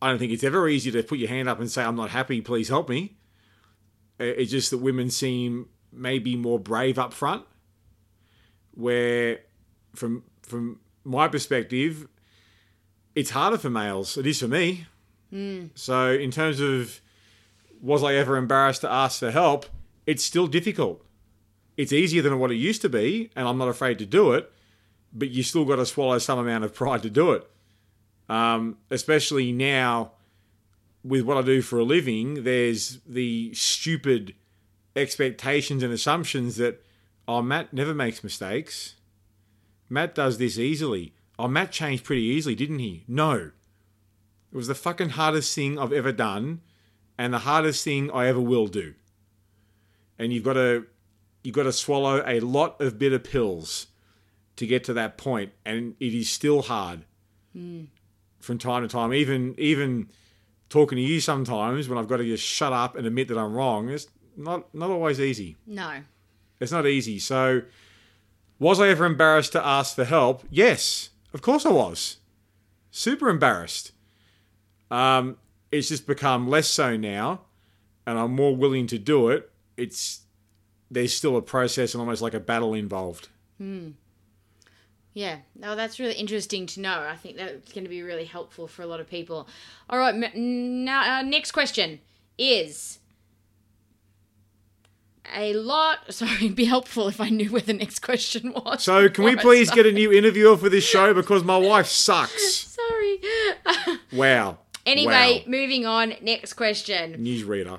I 0.00 0.08
don't 0.08 0.18
think 0.18 0.32
it's 0.32 0.44
ever 0.44 0.68
easy 0.68 0.90
to 0.90 1.02
put 1.02 1.18
your 1.18 1.28
hand 1.28 1.48
up 1.48 1.60
and 1.60 1.70
say, 1.70 1.84
I'm 1.84 1.96
not 1.96 2.10
happy, 2.10 2.40
please 2.40 2.68
help 2.68 2.88
me. 2.88 3.16
It's 4.18 4.50
just 4.50 4.70
that 4.70 4.78
women 4.78 5.10
seem 5.10 5.68
maybe 5.92 6.36
more 6.36 6.58
brave 6.58 6.98
up 6.98 7.12
front, 7.12 7.44
where 8.72 9.40
from 9.94 10.24
from 10.42 10.80
my 11.04 11.28
perspective, 11.28 12.08
it's 13.14 13.30
harder 13.30 13.58
for 13.58 13.70
males. 13.70 14.16
It 14.16 14.26
is 14.26 14.40
for 14.40 14.48
me. 14.48 14.86
Hmm. 15.30 15.66
So, 15.74 16.10
in 16.10 16.30
terms 16.30 16.60
of 16.60 17.00
was 17.80 18.04
I 18.04 18.14
ever 18.14 18.36
embarrassed 18.36 18.82
to 18.82 18.90
ask 18.90 19.18
for 19.18 19.30
help, 19.30 19.66
it's 20.06 20.24
still 20.24 20.46
difficult. 20.46 21.04
It's 21.76 21.92
easier 21.92 22.22
than 22.22 22.38
what 22.38 22.50
it 22.50 22.56
used 22.56 22.82
to 22.82 22.88
be, 22.88 23.30
and 23.34 23.48
I'm 23.48 23.58
not 23.58 23.68
afraid 23.68 23.98
to 23.98 24.06
do 24.06 24.32
it, 24.32 24.52
but 25.12 25.30
you 25.30 25.42
still 25.42 25.64
got 25.64 25.76
to 25.76 25.86
swallow 25.86 26.18
some 26.18 26.38
amount 26.38 26.64
of 26.64 26.74
pride 26.80 27.02
to 27.02 27.10
do 27.10 27.32
it. 27.32 27.48
Um, 28.28 28.78
especially 28.90 29.52
now 29.52 30.12
with 31.04 31.22
what 31.22 31.36
I 31.36 31.42
do 31.42 31.62
for 31.62 31.78
a 31.78 31.84
living, 31.84 32.44
there's 32.44 33.00
the 33.06 33.52
stupid 33.54 34.34
expectations 34.94 35.82
and 35.82 35.92
assumptions 35.92 36.56
that 36.56 36.84
oh, 37.26 37.42
Matt 37.42 37.72
never 37.72 37.94
makes 37.94 38.22
mistakes. 38.22 38.94
Matt 39.88 40.14
does 40.14 40.38
this 40.38 40.58
easily. 40.58 41.14
Oh, 41.38 41.48
Matt 41.48 41.72
changed 41.72 42.04
pretty 42.04 42.22
easily, 42.22 42.54
didn't 42.54 42.78
he? 42.78 43.04
No. 43.08 43.50
It 44.52 44.56
was 44.56 44.68
the 44.68 44.74
fucking 44.74 45.10
hardest 45.10 45.54
thing 45.54 45.78
I've 45.78 45.92
ever 45.92 46.12
done 46.12 46.60
and 47.18 47.32
the 47.32 47.40
hardest 47.40 47.84
thing 47.84 48.10
I 48.10 48.26
ever 48.26 48.40
will 48.40 48.66
do. 48.66 48.94
And 50.18 50.32
you've 50.32 50.44
got 50.44 50.54
to 50.54 50.86
you've 51.42 51.54
got 51.54 51.64
to 51.64 51.72
swallow 51.72 52.22
a 52.26 52.40
lot 52.40 52.80
of 52.80 52.98
bitter 52.98 53.18
pills 53.18 53.88
to 54.56 54.66
get 54.66 54.84
to 54.84 54.92
that 54.94 55.16
point 55.18 55.52
and 55.64 55.94
it 56.00 56.14
is 56.14 56.30
still 56.30 56.62
hard. 56.62 57.04
From 57.54 58.58
time 58.58 58.82
to 58.82 58.88
time 58.88 59.12
even 59.12 59.54
even 59.58 60.08
talking 60.70 60.96
to 60.96 61.02
you 61.02 61.20
sometimes 61.20 61.88
when 61.88 61.98
I've 61.98 62.08
got 62.08 62.16
to 62.16 62.24
just 62.24 62.44
shut 62.44 62.72
up 62.72 62.96
and 62.96 63.06
admit 63.06 63.28
that 63.28 63.36
I'm 63.36 63.52
wrong 63.52 63.90
it's 63.90 64.06
not 64.36 64.74
not 64.74 64.90
always 64.90 65.20
easy. 65.20 65.56
No. 65.66 66.00
it's 66.60 66.72
not 66.72 66.86
easy. 66.86 67.18
So 67.18 67.62
was 68.58 68.80
I 68.80 68.88
ever 68.88 69.04
embarrassed 69.04 69.52
to 69.52 69.64
ask 69.66 69.94
for 69.96 70.04
help? 70.04 70.44
Yes 70.50 71.10
of 71.34 71.42
course 71.42 71.66
I 71.66 71.70
was. 71.72 72.18
Super 72.90 73.28
embarrassed. 73.28 73.92
Um, 74.90 75.36
it's 75.70 75.88
just 75.88 76.06
become 76.06 76.48
less 76.48 76.68
so 76.68 76.96
now 76.96 77.42
and 78.06 78.18
I'm 78.18 78.34
more 78.34 78.54
willing 78.56 78.86
to 78.88 78.98
do 78.98 79.28
it. 79.28 79.50
It's 79.76 80.20
there's 80.92 81.14
still 81.14 81.36
a 81.36 81.42
process 81.42 81.94
and 81.94 82.00
almost 82.00 82.22
like 82.22 82.34
a 82.34 82.40
battle 82.40 82.74
involved 82.74 83.28
Yeah, 85.14 85.36
no, 85.54 85.76
that's 85.76 86.00
really 86.00 86.14
interesting 86.14 86.66
to 86.68 86.80
know. 86.80 87.00
I 87.08 87.16
think 87.16 87.36
that's 87.36 87.70
going 87.72 87.84
to 87.84 87.90
be 87.90 88.02
really 88.02 88.24
helpful 88.24 88.66
for 88.66 88.80
a 88.82 88.86
lot 88.86 88.98
of 88.98 89.08
people. 89.08 89.46
All 89.90 89.98
right, 89.98 90.14
now 90.34 91.18
uh, 91.18 91.22
next 91.22 91.50
question 91.52 92.00
is 92.38 92.98
a 95.36 95.52
lot. 95.54 95.98
Sorry, 96.14 96.32
it'd 96.36 96.56
be 96.56 96.64
helpful 96.64 97.08
if 97.08 97.20
I 97.20 97.28
knew 97.28 97.50
where 97.52 97.60
the 97.60 97.74
next 97.74 98.00
question 98.00 98.52
was. 98.52 98.82
So, 98.82 99.08
can 99.08 99.24
we 99.24 99.36
please 99.46 99.70
get 99.70 99.86
a 99.86 99.92
new 99.92 100.12
interviewer 100.12 100.56
for 100.56 100.68
this 100.68 100.84
show 100.84 101.12
because 101.20 101.44
my 101.44 101.58
wife 101.58 101.86
sucks? 101.86 102.68
Sorry. 102.78 103.20
Wow. 104.12 104.58
anyway, 104.86 105.42
Wow. 105.44 105.50
moving 105.50 105.86
on. 105.86 106.14
Next 106.22 106.54
question. 106.54 107.16
Newsreader. 107.22 107.78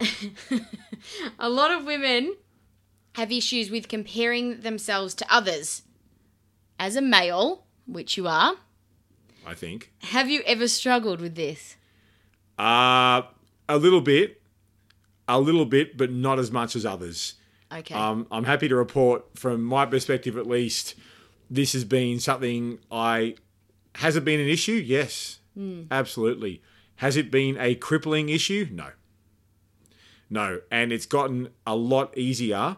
A 1.40 1.50
lot 1.50 1.72
of 1.72 1.86
women 1.86 2.36
have 3.14 3.32
issues 3.32 3.70
with 3.70 3.88
comparing 3.88 4.62
themselves 4.62 5.14
to 5.16 5.34
others. 5.34 5.84
As 6.80 6.96
a 6.96 7.02
male, 7.02 7.66
which 7.86 8.18
you 8.18 8.28
are, 8.28 8.56
I 9.46 9.54
think. 9.54 9.92
have 10.02 10.30
you 10.30 10.42
ever 10.46 10.68
struggled 10.68 11.22
with 11.22 11.36
this? 11.36 11.76
Uh, 12.58 13.24
a 13.70 13.78
little 13.78 14.02
bit. 14.02 14.42
A 15.28 15.40
little 15.40 15.66
bit, 15.66 15.96
but 15.98 16.12
not 16.12 16.40
as 16.40 16.52
much 16.52 16.76
as 16.76 16.86
others. 16.86 17.36
Okay. 17.72 17.96
Um, 17.96 18.28
I'm 18.30 18.44
happy 18.44 18.68
to 18.68 18.76
report, 18.76 19.38
from 19.38 19.64
my 19.64 19.86
perspective 19.86 20.38
at 20.38 20.46
least, 20.46 20.96
this 21.50 21.74
has 21.74 21.86
been 21.86 22.20
something 22.20 22.80
I. 22.92 23.36
Has 23.96 24.16
it 24.16 24.26
been 24.26 24.40
an 24.40 24.48
issue? 24.48 24.74
Yes. 24.74 25.40
Absolutely. 25.92 26.64
Has 26.96 27.16
it 27.16 27.30
been 27.30 27.58
a 27.60 27.76
crippling 27.76 28.30
issue? 28.30 28.68
No. 28.72 28.90
No. 30.30 30.62
And 30.72 30.92
it's 30.92 31.06
gotten 31.06 31.50
a 31.68 31.76
lot 31.76 32.18
easier 32.18 32.78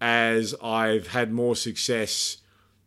as 0.00 0.54
I've 0.62 1.08
had 1.08 1.32
more 1.32 1.54
success, 1.54 2.38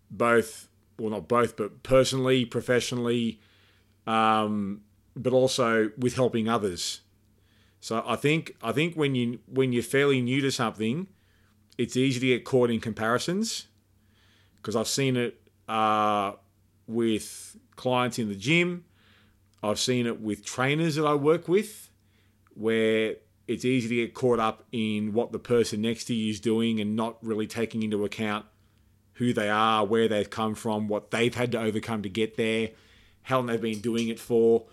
both, 0.10 0.68
well, 0.98 1.12
not 1.12 1.28
both, 1.28 1.56
but 1.56 1.84
personally, 1.84 2.46
professionally, 2.46 3.40
um, 4.08 4.82
but 5.16 5.34
also 5.34 5.92
with 5.98 6.16
helping 6.16 6.50
others. 6.50 7.02
So 7.80 8.04
I 8.08 8.16
think 8.16 8.56
I 8.64 8.72
think 8.72 8.96
when 8.96 9.14
you 9.14 9.40
when 9.46 9.74
you're 9.74 9.84
fairly 9.84 10.22
new 10.22 10.40
to 10.42 10.52
something, 10.52 11.08
it's 11.78 11.98
easy 11.98 12.20
to 12.22 12.28
get 12.28 12.46
caught 12.46 12.70
in 12.70 12.80
comparisons 12.80 13.68
because 14.56 14.76
I've 14.76 14.88
seen 14.88 15.18
it 15.18 15.42
uh, 15.68 16.34
with 16.88 17.58
clients 17.76 18.20
in 18.20 18.30
the 18.30 18.36
gym. 18.36 18.86
I've 19.62 19.80
seen 19.80 20.08
it 20.08 20.22
with 20.22 20.46
trainers 20.46 20.96
that 20.96 21.06
I 21.06 21.14
work 21.14 21.48
with, 21.48 21.90
where 22.54 23.16
it's 23.48 23.66
easy 23.66 23.90
to 23.90 23.96
get 23.96 24.14
caught 24.14 24.40
up 24.40 24.64
in 24.72 25.14
what 25.14 25.32
the 25.32 25.40
person 25.40 25.82
next 25.82 26.06
to 26.06 26.14
you 26.14 26.30
is 26.30 26.40
doing 26.40 26.80
and 26.80 26.96
not 26.96 27.18
really 27.22 27.48
taking 27.48 27.84
into 27.84 28.06
account 28.06 28.46
who 29.14 29.34
they 29.34 29.50
are, 29.50 29.86
where 29.86 30.08
they've 30.08 30.30
come 30.30 30.56
from, 30.56 30.88
what 30.88 31.12
they've 31.12 31.36
had 31.36 31.52
to 31.52 31.60
overcome 31.60 32.02
to 32.02 32.10
get 32.10 32.38
there, 32.38 32.70
how 33.24 33.38
long 33.38 33.48
they've 33.48 33.62
been 33.62 33.80
doing 33.80 34.08
it 34.08 34.20
for. 34.20 34.66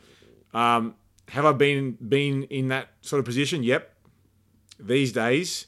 Um, 0.54 0.94
have 1.28 1.44
I 1.44 1.52
been 1.52 1.92
been 1.92 2.44
in 2.44 2.68
that 2.68 2.88
sort 3.02 3.20
of 3.20 3.26
position? 3.26 3.62
Yep. 3.62 3.94
These 4.78 5.12
days, 5.12 5.66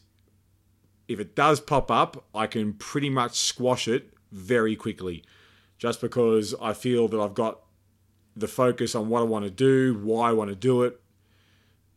if 1.06 1.20
it 1.20 1.36
does 1.36 1.60
pop 1.60 1.90
up, 1.90 2.24
I 2.34 2.46
can 2.46 2.72
pretty 2.72 3.10
much 3.10 3.36
squash 3.36 3.86
it 3.86 4.14
very 4.30 4.74
quickly, 4.74 5.22
just 5.76 6.00
because 6.00 6.54
I 6.60 6.72
feel 6.72 7.08
that 7.08 7.20
I've 7.20 7.34
got 7.34 7.60
the 8.34 8.48
focus 8.48 8.94
on 8.94 9.08
what 9.10 9.20
I 9.20 9.24
want 9.24 9.44
to 9.44 9.50
do, 9.50 10.00
why 10.02 10.30
I 10.30 10.32
want 10.32 10.48
to 10.48 10.56
do 10.56 10.82
it. 10.84 11.01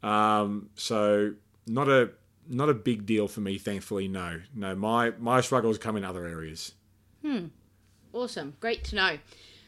Um, 0.06 0.70
so 0.76 1.34
not 1.66 1.90
a 1.90 2.12
not 2.48 2.70
a 2.70 2.74
big 2.74 3.06
deal 3.06 3.28
for 3.28 3.42
me, 3.42 3.58
thankfully. 3.58 4.08
No, 4.08 4.42
no, 4.54 4.76
my 4.76 5.12
my 5.20 5.42
struggles 5.42 5.78
come 5.78 5.98
in 5.98 6.06
other 6.06 6.26
areas. 6.26 6.74
Awesome. 8.14 8.54
Great 8.60 8.84
to 8.86 8.96
know. 8.96 9.18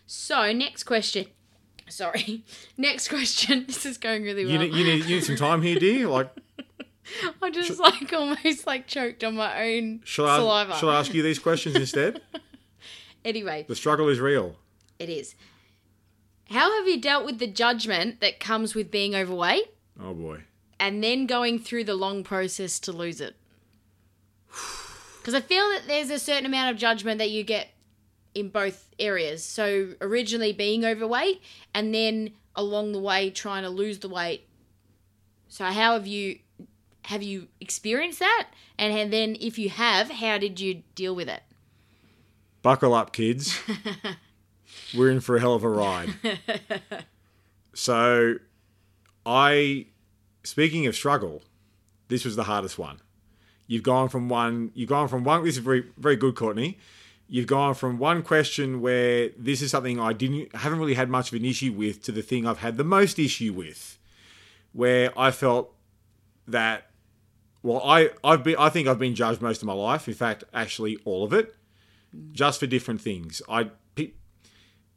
So, 0.05 0.53
next 0.53 0.83
question. 0.83 1.25
Sorry. 1.89 2.43
Next 2.77 3.07
question. 3.07 3.65
This 3.67 3.85
is 3.85 3.97
going 3.97 4.23
really 4.23 4.45
well. 4.45 4.53
You 4.53 4.59
need, 4.59 4.73
you 4.73 4.83
need 4.83 5.05
you 5.05 5.15
need 5.15 5.23
some 5.23 5.35
time 5.37 5.61
here, 5.61 5.79
dear. 5.79 6.07
Like, 6.07 6.29
I'm 7.41 7.51
just 7.51 7.79
like 7.79 8.13
almost 8.13 8.67
like 8.67 8.87
choked 8.87 9.23
on 9.23 9.35
my 9.35 9.63
own 9.63 10.01
shall 10.03 10.27
I 10.27 10.37
saliva. 10.37 10.75
shall 10.75 10.89
I 10.89 10.99
ask 10.99 11.13
you 11.13 11.23
these 11.23 11.39
questions 11.39 11.75
instead? 11.75 12.21
Anyway, 13.25 13.65
the 13.67 13.75
struggle 13.75 14.07
is 14.07 14.19
real. 14.19 14.55
it 14.99 15.09
is. 15.09 15.35
How 16.49 16.77
have 16.77 16.87
you 16.87 17.01
dealt 17.01 17.25
with 17.25 17.39
the 17.39 17.47
judgment 17.47 18.21
that 18.21 18.39
comes 18.39 18.75
with 18.75 18.89
being 18.91 19.15
overweight 19.15 19.67
Oh 20.01 20.13
boy. 20.13 20.43
and 20.79 21.03
then 21.03 21.25
going 21.25 21.59
through 21.59 21.85
the 21.85 21.95
long 21.95 22.23
process 22.23 22.79
to 22.81 22.91
lose 22.91 23.21
it? 23.21 23.35
Because 25.19 25.33
I 25.33 25.41
feel 25.45 25.67
that 25.71 25.87
there's 25.87 26.09
a 26.09 26.19
certain 26.19 26.45
amount 26.45 26.71
of 26.71 26.77
judgment 26.77 27.17
that 27.17 27.29
you 27.29 27.43
get 27.43 27.67
in 28.33 28.47
both 28.47 28.87
areas. 28.97 29.43
So 29.43 29.95
originally 29.99 30.53
being 30.53 30.85
overweight 30.85 31.41
and 31.73 31.93
then 31.93 32.31
along 32.55 32.93
the 32.93 32.99
way 33.01 33.29
trying 33.29 33.63
to 33.63 33.69
lose 33.69 33.99
the 33.99 34.07
weight. 34.07 34.47
So 35.49 35.65
how 35.65 35.93
have 35.93 36.07
you 36.07 36.39
have 37.03 37.23
you 37.23 37.49
experienced 37.59 38.19
that? 38.19 38.47
And 38.79 39.11
then 39.11 39.35
if 39.41 39.59
you 39.59 39.67
have, 39.69 40.09
how 40.11 40.37
did 40.37 40.61
you 40.61 40.83
deal 40.95 41.13
with 41.13 41.27
it? 41.27 41.43
Buckle 42.61 42.93
up, 42.93 43.11
kids. 43.11 43.59
We're 44.95 45.11
in 45.11 45.19
for 45.19 45.35
a 45.35 45.39
hell 45.41 45.55
of 45.55 45.63
a 45.65 45.69
ride. 45.69 46.13
So, 47.73 48.35
I, 49.27 49.87
speaking 50.43 50.87
of 50.87 50.95
struggle, 50.95 51.43
this 52.07 52.23
was 52.23 52.37
the 52.37 52.43
hardest 52.43 52.79
one. 52.79 53.01
You've 53.67 53.83
gone 53.83 54.07
from 54.07 54.29
one, 54.29 54.71
you've 54.73 54.87
gone 54.87 55.09
from 55.09 55.25
one, 55.25 55.43
this 55.43 55.57
is 55.57 55.63
very, 55.63 55.83
very 55.97 56.15
good, 56.15 56.35
Courtney. 56.35 56.77
You've 57.27 57.45
gone 57.45 57.73
from 57.75 57.97
one 57.97 58.23
question 58.23 58.79
where 58.79 59.31
this 59.37 59.61
is 59.61 59.71
something 59.71 59.99
I 59.99 60.13
didn't, 60.13 60.55
haven't 60.55 60.79
really 60.79 60.93
had 60.93 61.09
much 61.09 61.33
of 61.33 61.37
an 61.37 61.43
issue 61.43 61.73
with 61.73 62.01
to 62.03 62.13
the 62.13 62.21
thing 62.21 62.47
I've 62.47 62.59
had 62.59 62.77
the 62.77 62.85
most 62.85 63.19
issue 63.19 63.51
with, 63.51 63.99
where 64.71 65.11
I 65.19 65.31
felt 65.31 65.75
that, 66.47 66.89
well, 67.61 67.81
I, 67.83 68.11
I've 68.23 68.45
been, 68.45 68.55
I 68.57 68.69
think 68.69 68.87
I've 68.87 68.97
been 68.97 69.13
judged 69.13 69.41
most 69.41 69.61
of 69.61 69.65
my 69.67 69.73
life. 69.73 70.07
In 70.07 70.13
fact, 70.13 70.45
actually 70.53 70.99
all 71.03 71.25
of 71.25 71.33
it, 71.33 71.53
just 72.31 72.61
for 72.61 72.65
different 72.65 73.01
things. 73.01 73.41
I, 73.49 73.71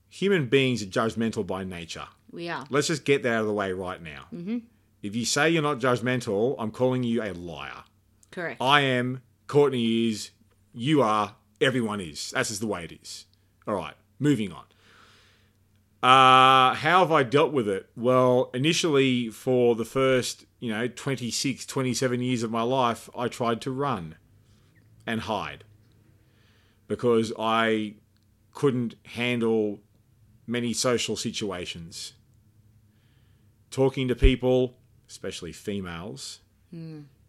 human 0.08 0.46
beings 0.46 0.84
are 0.84 0.86
judgmental 0.86 1.44
by 1.44 1.64
nature. 1.64 2.06
We 2.32 2.48
are. 2.48 2.64
Let's 2.70 2.86
just 2.86 3.04
get 3.04 3.22
that 3.22 3.34
out 3.34 3.40
of 3.42 3.46
the 3.46 3.52
way 3.52 3.72
right 3.72 4.02
now. 4.02 4.26
Mm-hmm. 4.32 4.58
If 5.02 5.16
you 5.16 5.24
say 5.24 5.50
you're 5.50 5.62
not 5.62 5.78
judgmental, 5.78 6.56
I'm 6.58 6.70
calling 6.70 7.02
you 7.02 7.22
a 7.22 7.32
liar. 7.32 7.84
Correct. 8.30 8.60
I 8.60 8.82
am, 8.82 9.22
Courtney 9.46 10.08
is, 10.10 10.30
you 10.72 11.02
are, 11.02 11.36
everyone 11.60 12.00
is. 12.00 12.30
That's 12.30 12.50
just 12.50 12.60
the 12.60 12.66
way 12.66 12.84
it 12.84 12.92
is. 12.92 13.26
All 13.66 13.74
right, 13.74 13.94
moving 14.18 14.52
on. 14.52 14.64
Uh, 16.02 16.74
how 16.74 17.00
have 17.00 17.12
I 17.12 17.22
dealt 17.22 17.52
with 17.52 17.68
it? 17.68 17.90
Well, 17.94 18.50
initially, 18.54 19.28
for 19.28 19.74
the 19.74 19.84
first, 19.84 20.46
you 20.58 20.72
know, 20.72 20.88
26, 20.88 21.66
27 21.66 22.22
years 22.22 22.42
of 22.42 22.50
my 22.50 22.62
life, 22.62 23.10
I 23.16 23.28
tried 23.28 23.60
to 23.62 23.70
run 23.70 24.16
and 25.06 25.22
hide 25.22 25.64
because 26.88 27.32
I 27.38 27.94
couldn't 28.52 28.94
handle 29.04 29.80
many 30.46 30.72
social 30.72 31.16
situations. 31.16 32.14
Talking 33.70 34.08
to 34.08 34.14
people, 34.16 34.76
especially 35.08 35.52
females, 35.52 36.40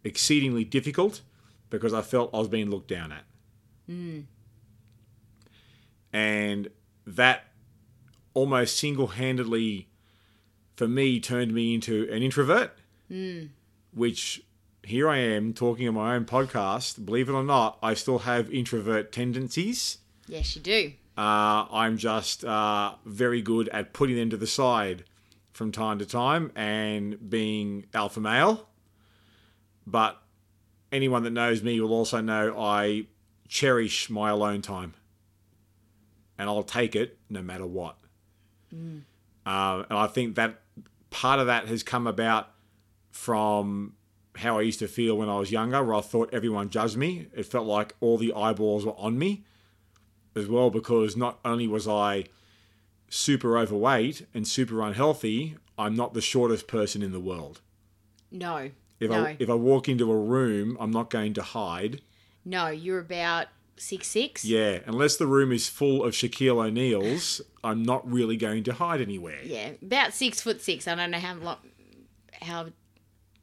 exceedingly 0.04 0.64
difficult 0.64 1.20
because 1.70 1.92
I 1.94 2.02
felt 2.02 2.30
I 2.34 2.38
was 2.38 2.48
being 2.48 2.68
looked 2.70 2.88
down 2.88 3.12
at. 3.12 3.24
And 6.12 6.68
that 7.06 7.44
almost 8.34 8.76
single 8.76 9.08
handedly, 9.08 9.88
for 10.76 10.86
me, 10.88 11.20
turned 11.20 11.52
me 11.54 11.74
into 11.74 12.08
an 12.10 12.22
introvert, 12.22 12.72
which 13.94 14.42
here 14.84 15.08
I 15.08 15.18
am 15.18 15.52
talking 15.54 15.86
on 15.88 15.94
my 15.94 16.14
own 16.14 16.24
podcast. 16.24 17.04
Believe 17.04 17.28
it 17.28 17.32
or 17.32 17.44
not, 17.44 17.78
I 17.82 17.94
still 17.94 18.20
have 18.20 18.52
introvert 18.52 19.12
tendencies. 19.12 19.98
Yes, 20.26 20.56
you 20.56 20.62
do. 20.62 20.92
Uh, 21.16 21.66
I'm 21.70 21.98
just 21.98 22.44
uh, 22.44 22.94
very 23.04 23.42
good 23.42 23.68
at 23.68 23.92
putting 23.92 24.16
them 24.16 24.30
to 24.30 24.36
the 24.36 24.46
side 24.46 25.04
from 25.52 25.70
time 25.72 25.98
to 25.98 26.06
time 26.06 26.50
and 26.54 27.30
being 27.30 27.86
alpha 27.94 28.20
male. 28.20 28.68
But 29.86 30.20
anyone 30.90 31.22
that 31.24 31.30
knows 31.30 31.62
me 31.62 31.80
will 31.80 31.92
also 31.92 32.20
know 32.20 32.58
I 32.58 33.06
cherish 33.48 34.08
my 34.08 34.30
alone 34.30 34.62
time. 34.62 34.94
And 36.38 36.48
I'll 36.48 36.62
take 36.62 36.96
it 36.96 37.18
no 37.28 37.42
matter 37.42 37.66
what. 37.66 37.98
Uh, 39.46 39.84
and 39.90 39.98
I 39.98 40.06
think 40.06 40.36
that 40.36 40.62
part 41.10 41.38
of 41.38 41.46
that 41.46 41.68
has 41.68 41.82
come 41.82 42.06
about 42.06 42.48
from 43.10 43.94
how 44.36 44.58
I 44.58 44.62
used 44.62 44.78
to 44.78 44.88
feel 44.88 45.18
when 45.18 45.28
I 45.28 45.38
was 45.38 45.52
younger, 45.52 45.84
where 45.84 45.96
I 45.96 46.00
thought 46.00 46.30
everyone 46.32 46.70
judged 46.70 46.96
me. 46.96 47.28
It 47.34 47.44
felt 47.44 47.66
like 47.66 47.94
all 48.00 48.16
the 48.16 48.32
eyeballs 48.32 48.86
were 48.86 48.96
on 48.96 49.18
me 49.18 49.44
as 50.34 50.46
well, 50.46 50.70
because 50.70 51.16
not 51.16 51.38
only 51.44 51.68
was 51.68 51.86
I 51.86 52.24
super 53.12 53.58
overweight 53.58 54.26
and 54.32 54.48
super 54.48 54.80
unhealthy, 54.82 55.56
I'm 55.78 55.94
not 55.94 56.14
the 56.14 56.22
shortest 56.22 56.66
person 56.66 57.02
in 57.02 57.12
the 57.12 57.20
world. 57.20 57.60
No. 58.30 58.70
If 58.98 59.10
no. 59.10 59.24
I 59.24 59.36
if 59.38 59.50
I 59.50 59.54
walk 59.54 59.88
into 59.88 60.10
a 60.10 60.16
room, 60.16 60.76
I'm 60.80 60.90
not 60.90 61.10
going 61.10 61.34
to 61.34 61.42
hide. 61.42 62.00
no, 62.44 62.68
you're 62.68 63.00
about 63.00 63.48
six 63.76 64.06
six. 64.08 64.44
Yeah, 64.44 64.78
unless 64.86 65.16
the 65.16 65.26
room 65.26 65.52
is 65.52 65.68
full 65.68 66.04
of 66.04 66.14
Shaquille 66.14 66.64
O'Neals, 66.64 67.40
I'm 67.62 67.82
not 67.82 68.10
really 68.10 68.36
going 68.36 68.62
to 68.64 68.72
hide 68.72 69.00
anywhere. 69.00 69.40
Yeah, 69.42 69.72
about 69.82 70.14
six 70.14 70.40
foot 70.40 70.62
six. 70.62 70.88
I 70.88 70.94
don't 70.94 71.10
know 71.10 71.18
how 71.18 71.34
long, 71.34 71.56
how, 72.40 72.66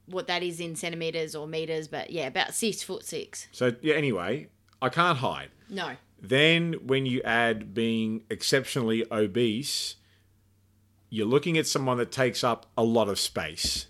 what 0.08 0.28
that 0.28 0.42
is 0.42 0.60
in 0.60 0.76
centimeters 0.76 1.36
or 1.36 1.46
meters, 1.46 1.88
but 1.88 2.10
yeah, 2.10 2.28
about 2.28 2.54
six 2.56 2.82
foot 2.82 3.04
six. 3.06 3.48
So 3.52 3.76
yeah, 3.82 3.96
anyway, 3.96 4.48
I 4.82 4.90
can't 4.90 5.18
hide. 5.20 5.50
No. 5.70 5.92
Then 6.22 6.74
when 6.86 7.06
you 7.06 7.22
add 7.24 7.74
being 7.74 8.24
exceptionally 8.30 9.06
obese, 9.12 9.96
you're 11.10 11.26
looking 11.26 11.58
at 11.58 11.68
someone 11.68 11.98
that 11.98 12.12
takes 12.12 12.44
up 12.44 12.68
a 12.78 12.84
lot 12.84 13.10
of 13.10 13.20
space. 13.20 13.88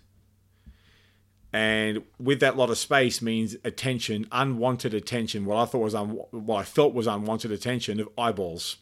And 1.51 2.03
with 2.19 2.39
that 2.41 2.57
lot 2.57 2.69
of 2.69 2.77
space 2.77 3.21
means 3.21 3.55
attention, 3.63 4.27
unwanted 4.31 4.93
attention, 4.93 5.45
what 5.45 5.57
I 5.57 5.65
thought 5.65 5.79
was 5.79 5.95
un- 5.95 6.19
what 6.29 6.57
I 6.59 6.63
felt 6.63 6.93
was 6.93 7.07
unwanted 7.07 7.51
attention 7.51 7.99
of 7.99 8.09
eyeballs. 8.17 8.77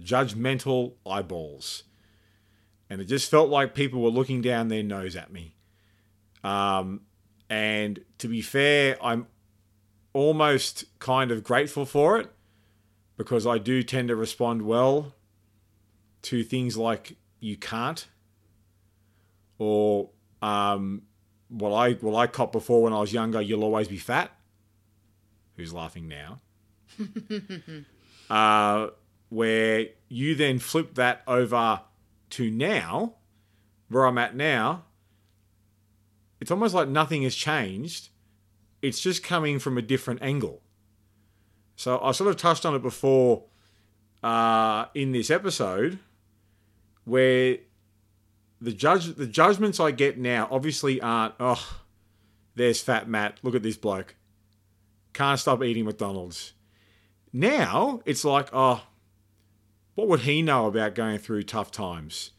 Judgmental 0.00 0.94
eyeballs. 1.04 1.82
And 2.88 3.00
it 3.00 3.06
just 3.06 3.28
felt 3.28 3.50
like 3.50 3.74
people 3.74 4.02
were 4.02 4.10
looking 4.10 4.40
down 4.40 4.68
their 4.68 4.84
nose 4.84 5.16
at 5.16 5.32
me. 5.32 5.56
Um, 6.44 7.00
and 7.50 8.04
to 8.18 8.28
be 8.28 8.40
fair, 8.40 8.96
I'm 9.02 9.26
almost 10.12 10.84
kind 11.00 11.32
of 11.32 11.42
grateful 11.42 11.84
for 11.84 12.18
it 12.18 12.30
because 13.16 13.46
I 13.46 13.58
do 13.58 13.82
tend 13.82 14.08
to 14.08 14.16
respond 14.16 14.62
well 14.62 15.14
to 16.22 16.42
things 16.42 16.76
like 16.76 17.16
you 17.40 17.56
can't 17.56 18.06
or 19.58 20.10
um, 20.42 21.02
what 21.48 21.72
I 21.72 21.92
what 21.94 22.18
I 22.18 22.26
caught 22.26 22.52
before 22.52 22.82
when 22.82 22.92
I 22.92 23.00
was 23.00 23.12
younger. 23.12 23.40
You'll 23.40 23.64
always 23.64 23.88
be 23.88 23.98
fat. 23.98 24.30
Who's 25.56 25.72
laughing 25.72 26.08
now? 26.08 26.40
uh, 28.30 28.88
where 29.28 29.86
you 30.08 30.34
then 30.34 30.58
flip 30.58 30.94
that 30.94 31.22
over 31.26 31.82
to 32.30 32.50
now, 32.50 33.14
where 33.88 34.06
I'm 34.06 34.18
at 34.18 34.34
now. 34.34 34.84
It's 36.40 36.50
almost 36.50 36.74
like 36.74 36.88
nothing 36.88 37.22
has 37.22 37.34
changed. 37.34 38.08
It's 38.82 39.00
just 39.00 39.22
coming 39.22 39.58
from 39.58 39.78
a 39.78 39.82
different 39.82 40.20
angle. 40.20 40.63
So 41.76 42.00
I 42.00 42.12
sort 42.12 42.30
of 42.30 42.36
touched 42.36 42.64
on 42.64 42.74
it 42.74 42.82
before 42.82 43.44
uh, 44.22 44.86
in 44.94 45.12
this 45.12 45.30
episode, 45.30 45.98
where 47.04 47.58
the 48.60 48.72
judge 48.72 49.14
the 49.14 49.26
judgments 49.26 49.78
I 49.78 49.90
get 49.90 50.18
now 50.18 50.48
obviously 50.50 51.00
aren't 51.00 51.34
oh 51.38 51.80
there's 52.54 52.80
fat 52.80 53.08
Matt 53.08 53.38
look 53.42 53.54
at 53.54 53.62
this 53.62 53.76
bloke 53.76 54.14
can't 55.12 55.38
stop 55.38 55.62
eating 55.62 55.84
McDonald's. 55.84 56.54
Now 57.32 58.00
it's 58.06 58.24
like 58.24 58.48
oh 58.52 58.82
what 59.94 60.08
would 60.08 60.20
he 60.20 60.40
know 60.40 60.66
about 60.66 60.94
going 60.94 61.18
through 61.18 61.42
tough 61.42 61.70
times? 61.70 62.30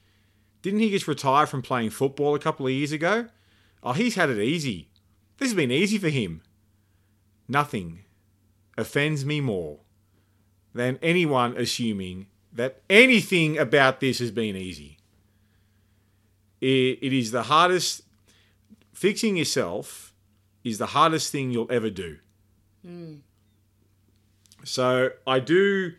Didn't 0.62 0.80
he 0.80 0.90
just 0.90 1.08
retire 1.08 1.46
from 1.46 1.62
playing 1.62 1.92
football 1.92 2.34
a 2.34 2.40
couple 2.40 2.66
of 2.66 2.72
years 2.72 2.92
ago? 2.92 3.28
Oh, 3.84 3.94
he's 3.94 4.16
had 4.16 4.32
it 4.32 4.42
easy. 4.42 4.90
This 5.38 5.50
has 5.50 5.56
been 5.56 5.72
easy 5.72 6.00
for 6.00 6.10
him. 6.10 6.42
Nothing 7.48 8.05
offends 8.78 9.26
me 9.26 9.42
more 9.42 9.80
than 10.74 11.00
anyone 11.02 11.56
assuming 11.58 12.28
that 12.52 12.82
anything 12.90 13.58
about 13.58 14.00
this 14.00 14.20
has 14.20 14.32
been 14.32 14.56
easy. 14.56 14.98
It, 16.62 17.00
it 17.02 17.14
is 17.14 17.32
the 17.32 17.44
hardest, 17.44 18.02
fixing 18.94 19.38
yourself 19.38 20.14
is 20.64 20.78
the 20.78 20.88
hardest 20.88 21.32
thing 21.32 21.52
you'll 21.52 21.72
ever 21.72 21.90
do. 21.90 22.18
So 24.64 25.12
I 25.28 25.40
do, 25.40 25.94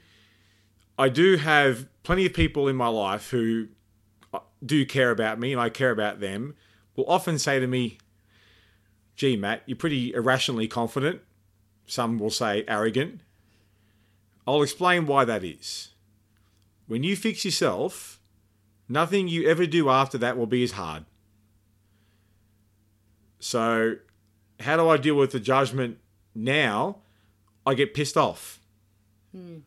I 0.98 1.08
do 1.08 1.36
have 1.36 1.86
plenty 2.02 2.26
of 2.26 2.34
people 2.34 2.68
in 2.68 2.76
my 2.76 2.88
life 2.88 3.30
who 3.30 3.68
uh, 4.32 4.40
do 4.64 4.84
care 4.86 5.10
about 5.10 5.38
me 5.38 5.52
and 5.52 5.60
I 5.60 5.68
care 5.68 5.90
about 5.90 6.20
them, 6.20 6.54
will 6.96 7.08
often 7.08 7.38
say 7.38 7.60
to 7.60 7.66
me, 7.66 7.98
gee, 9.14 9.36
Matt, 9.36 9.62
you're 9.66 9.76
pretty 9.76 10.12
irrationally 10.12 10.68
confident. 10.68 11.20
Some 11.86 12.18
will 12.18 12.30
say 12.30 12.64
arrogant. 12.66 13.20
I'll 14.46 14.62
explain 14.62 15.06
why 15.06 15.24
that 15.24 15.44
is. 15.44 15.90
When 16.86 17.02
you 17.02 17.16
fix 17.16 17.44
yourself, 17.44 18.20
nothing 18.88 19.28
you 19.28 19.48
ever 19.48 19.66
do 19.66 19.88
after 19.88 20.18
that 20.18 20.36
will 20.36 20.46
be 20.46 20.62
as 20.62 20.72
hard. 20.72 21.04
So, 23.38 23.96
how 24.60 24.76
do 24.76 24.88
I 24.88 24.96
deal 24.96 25.14
with 25.14 25.32
the 25.32 25.40
judgment 25.40 25.98
now? 26.34 26.98
I 27.64 27.74
get 27.74 27.94
pissed 27.94 28.16
off. 28.16 28.60
Hmm. 29.32 29.58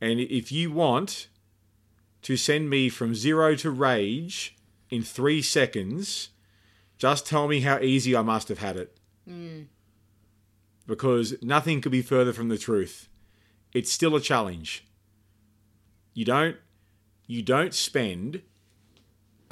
And 0.00 0.20
if 0.20 0.52
you 0.52 0.70
want 0.70 1.28
to 2.22 2.36
send 2.36 2.68
me 2.68 2.88
from 2.88 3.14
zero 3.14 3.54
to 3.56 3.70
rage 3.70 4.56
in 4.90 5.02
three 5.02 5.40
seconds, 5.40 6.30
just 6.98 7.26
tell 7.26 7.48
me 7.48 7.60
how 7.60 7.78
easy 7.78 8.14
I 8.14 8.22
must 8.22 8.48
have 8.48 8.58
had 8.58 8.76
it. 8.76 8.96
Hmm. 9.26 9.62
Because 10.90 11.36
nothing 11.40 11.80
could 11.80 11.92
be 11.92 12.02
further 12.02 12.32
from 12.32 12.48
the 12.48 12.58
truth. 12.58 13.08
It's 13.72 13.92
still 13.92 14.16
a 14.16 14.20
challenge. 14.20 14.84
You 16.14 16.24
don't 16.24 16.56
you 17.28 17.42
don't 17.42 17.72
spend 17.72 18.42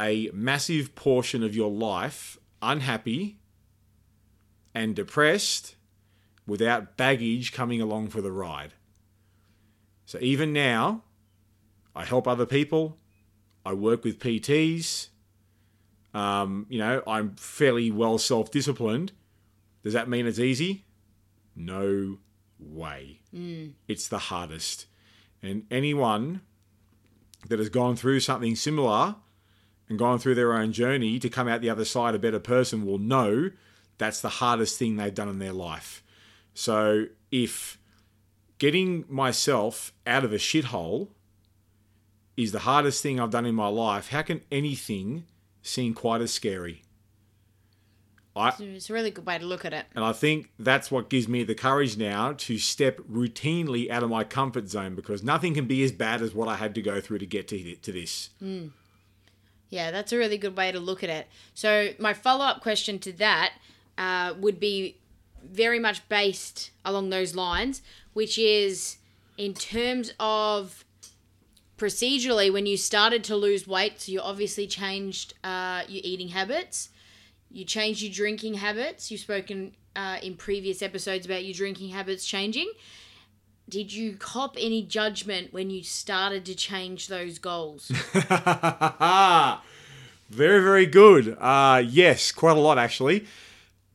a 0.00 0.30
massive 0.34 0.96
portion 0.96 1.44
of 1.44 1.54
your 1.54 1.70
life 1.70 2.38
unhappy 2.60 3.38
and 4.74 4.96
depressed 4.96 5.76
without 6.44 6.96
baggage 6.96 7.52
coming 7.52 7.80
along 7.80 8.08
for 8.08 8.20
the 8.20 8.32
ride. 8.32 8.74
So 10.06 10.18
even 10.20 10.52
now, 10.52 11.04
I 11.94 12.04
help 12.04 12.26
other 12.26 12.46
people. 12.46 12.98
I 13.64 13.74
work 13.74 14.02
with 14.02 14.18
PTs. 14.18 15.10
Um, 16.12 16.66
you 16.68 16.80
know, 16.80 17.00
I'm 17.06 17.36
fairly 17.36 17.92
well 17.92 18.18
self 18.18 18.50
disciplined. 18.50 19.12
Does 19.84 19.92
that 19.92 20.08
mean 20.08 20.26
it's 20.26 20.40
easy? 20.40 20.84
No 21.58 22.18
way. 22.58 23.20
Mm. 23.34 23.72
It's 23.88 24.08
the 24.08 24.18
hardest. 24.18 24.86
And 25.42 25.64
anyone 25.70 26.40
that 27.48 27.58
has 27.58 27.68
gone 27.68 27.96
through 27.96 28.20
something 28.20 28.56
similar 28.56 29.16
and 29.88 29.98
gone 29.98 30.18
through 30.18 30.36
their 30.36 30.52
own 30.54 30.72
journey 30.72 31.18
to 31.18 31.28
come 31.28 31.48
out 31.48 31.60
the 31.60 31.70
other 31.70 31.84
side 31.84 32.14
a 32.14 32.18
better 32.18 32.38
person 32.38 32.86
will 32.86 32.98
know 32.98 33.50
that's 33.98 34.20
the 34.20 34.28
hardest 34.28 34.78
thing 34.78 34.96
they've 34.96 35.14
done 35.14 35.28
in 35.28 35.38
their 35.38 35.52
life. 35.52 36.02
So 36.54 37.06
if 37.30 37.78
getting 38.58 39.04
myself 39.08 39.92
out 40.06 40.24
of 40.24 40.32
a 40.32 40.36
shithole 40.36 41.08
is 42.36 42.52
the 42.52 42.60
hardest 42.60 43.02
thing 43.02 43.18
I've 43.18 43.30
done 43.30 43.46
in 43.46 43.54
my 43.54 43.68
life, 43.68 44.08
how 44.08 44.22
can 44.22 44.42
anything 44.52 45.24
seem 45.62 45.94
quite 45.94 46.20
as 46.20 46.32
scary? 46.32 46.82
I, 48.38 48.54
It's 48.58 48.88
a 48.88 48.92
really 48.92 49.10
good 49.10 49.26
way 49.26 49.38
to 49.38 49.44
look 49.44 49.64
at 49.64 49.72
it. 49.72 49.86
and 49.94 50.04
I 50.04 50.12
think 50.12 50.50
that's 50.58 50.90
what 50.90 51.08
gives 51.10 51.28
me 51.28 51.44
the 51.44 51.54
courage 51.54 51.96
now 51.96 52.32
to 52.38 52.58
step 52.58 52.98
routinely 53.00 53.90
out 53.90 54.02
of 54.02 54.10
my 54.10 54.24
comfort 54.24 54.68
zone 54.68 54.94
because 54.94 55.22
nothing 55.22 55.54
can 55.54 55.66
be 55.66 55.82
as 55.82 55.92
bad 55.92 56.22
as 56.22 56.34
what 56.34 56.48
I 56.48 56.56
had 56.56 56.74
to 56.76 56.82
go 56.82 57.00
through 57.00 57.18
to 57.18 57.26
get 57.26 57.48
to, 57.48 57.74
to 57.76 57.92
this. 57.92 58.30
Yeah, 59.70 59.90
that's 59.90 60.12
a 60.12 60.16
really 60.16 60.38
good 60.38 60.56
way 60.56 60.72
to 60.72 60.80
look 60.80 61.02
at 61.04 61.10
it. 61.10 61.26
So, 61.54 61.90
my 61.98 62.14
follow 62.14 62.44
up 62.44 62.62
question 62.62 62.98
to 63.00 63.12
that 63.14 63.52
uh, 63.98 64.34
would 64.38 64.58
be 64.58 64.96
very 65.44 65.78
much 65.78 66.08
based 66.08 66.70
along 66.84 67.10
those 67.10 67.34
lines, 67.34 67.82
which 68.14 68.38
is 68.38 68.96
in 69.36 69.54
terms 69.54 70.12
of 70.18 70.84
procedurally, 71.76 72.52
when 72.52 72.66
you 72.66 72.76
started 72.76 73.22
to 73.24 73.36
lose 73.36 73.66
weight, 73.66 74.00
so 74.00 74.12
you 74.12 74.20
obviously 74.20 74.66
changed 74.66 75.34
uh, 75.44 75.82
your 75.88 76.02
eating 76.04 76.28
habits. 76.28 76.88
You 77.50 77.64
changed 77.64 78.02
your 78.02 78.12
drinking 78.12 78.54
habits. 78.54 79.10
You've 79.10 79.20
spoken 79.20 79.74
uh, 79.96 80.18
in 80.22 80.36
previous 80.36 80.82
episodes 80.82 81.26
about 81.26 81.44
your 81.44 81.54
drinking 81.54 81.90
habits 81.90 82.26
changing. 82.26 82.70
Did 83.68 83.92
you 83.92 84.16
cop 84.16 84.56
any 84.58 84.82
judgment 84.82 85.52
when 85.52 85.68
you 85.68 85.82
started 85.82 86.46
to 86.46 86.54
change 86.54 87.08
those 87.08 87.38
goals? 87.38 87.88
very, 90.30 90.62
very 90.62 90.86
good. 90.86 91.36
Uh, 91.38 91.82
yes, 91.86 92.32
quite 92.32 92.56
a 92.56 92.60
lot 92.60 92.78
actually. 92.78 93.26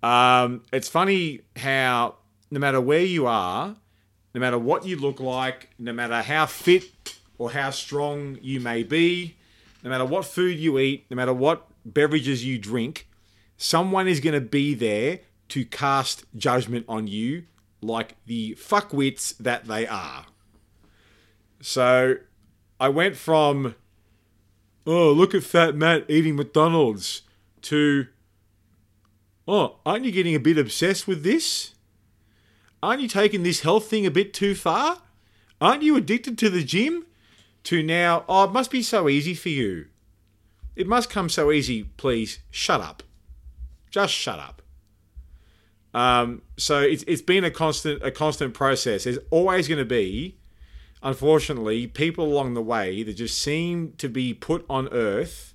Um, 0.03 0.61
it's 0.71 0.89
funny 0.89 1.41
how 1.55 2.15
no 2.51 2.59
matter 2.59 2.79
where 2.81 3.01
you 3.01 3.25
are, 3.25 3.75
no 4.35 4.41
matter 4.41 4.59
what 4.59 4.85
you 4.85 4.95
look 4.97 5.19
like, 5.19 5.69
no 5.79 5.93
matter 5.93 6.21
how 6.21 6.45
fit 6.45 7.15
or 7.37 7.51
how 7.51 7.69
strong 7.69 8.37
you 8.41 8.59
may 8.59 8.83
be, 8.83 9.35
no 9.83 9.89
matter 9.89 10.05
what 10.05 10.25
food 10.25 10.59
you 10.59 10.77
eat, 10.77 11.05
no 11.09 11.15
matter 11.15 11.33
what 11.33 11.67
beverages 11.85 12.45
you 12.45 12.59
drink, 12.59 13.07
someone 13.57 14.07
is 14.07 14.19
going 14.19 14.33
to 14.33 14.41
be 14.41 14.73
there 14.73 15.19
to 15.49 15.65
cast 15.65 16.25
judgment 16.35 16.85
on 16.87 17.07
you 17.07 17.43
like 17.81 18.15
the 18.25 18.55
fuckwits 18.55 19.37
that 19.37 19.65
they 19.65 19.85
are. 19.85 20.25
So 21.61 22.15
I 22.79 22.89
went 22.89 23.15
from, 23.15 23.75
oh, 24.87 25.11
look 25.11 25.35
at 25.35 25.43
Fat 25.43 25.75
Matt 25.75 26.05
eating 26.09 26.35
McDonald's, 26.35 27.21
to, 27.63 28.07
oh, 29.47 29.77
aren't 29.85 30.05
you 30.05 30.11
getting 30.11 30.35
a 30.35 30.39
bit 30.39 30.57
obsessed 30.57 31.07
with 31.07 31.23
this? 31.23 31.73
Aren't 32.81 33.01
you 33.01 33.07
taking 33.07 33.43
this 33.43 33.61
health 33.61 33.87
thing 33.87 34.05
a 34.05 34.11
bit 34.11 34.33
too 34.33 34.55
far? 34.55 34.97
Aren't 35.61 35.83
you 35.83 35.95
addicted 35.95 36.37
to 36.39 36.49
the 36.49 36.63
gym? 36.63 37.05
To 37.65 37.81
now, 37.81 38.25
oh, 38.27 38.43
it 38.43 38.51
must 38.51 38.71
be 38.71 38.81
so 38.81 39.07
easy 39.07 39.33
for 39.33 39.47
you. 39.47 39.85
It 40.75 40.87
must 40.87 41.09
come 41.09 41.29
so 41.29 41.49
easy. 41.51 41.83
Please 41.83 42.39
shut 42.51 42.81
up. 42.81 43.03
Just 43.93 44.15
shut 44.15 44.39
up. 44.39 44.63
Um, 45.93 46.41
so 46.57 46.79
it's 46.79 47.03
it's 47.05 47.21
been 47.21 47.43
a 47.43 47.51
constant 47.51 48.01
a 48.01 48.09
constant 48.09 48.55
process. 48.55 49.03
There's 49.03 49.19
always 49.29 49.67
going 49.67 49.77
to 49.77 49.85
be, 49.85 50.39
unfortunately, 51.03 51.85
people 51.85 52.25
along 52.25 52.55
the 52.55 52.61
way 52.63 53.03
that 53.03 53.13
just 53.13 53.39
seem 53.39 53.93
to 53.99 54.09
be 54.09 54.33
put 54.33 54.65
on 54.67 54.89
earth 54.91 55.53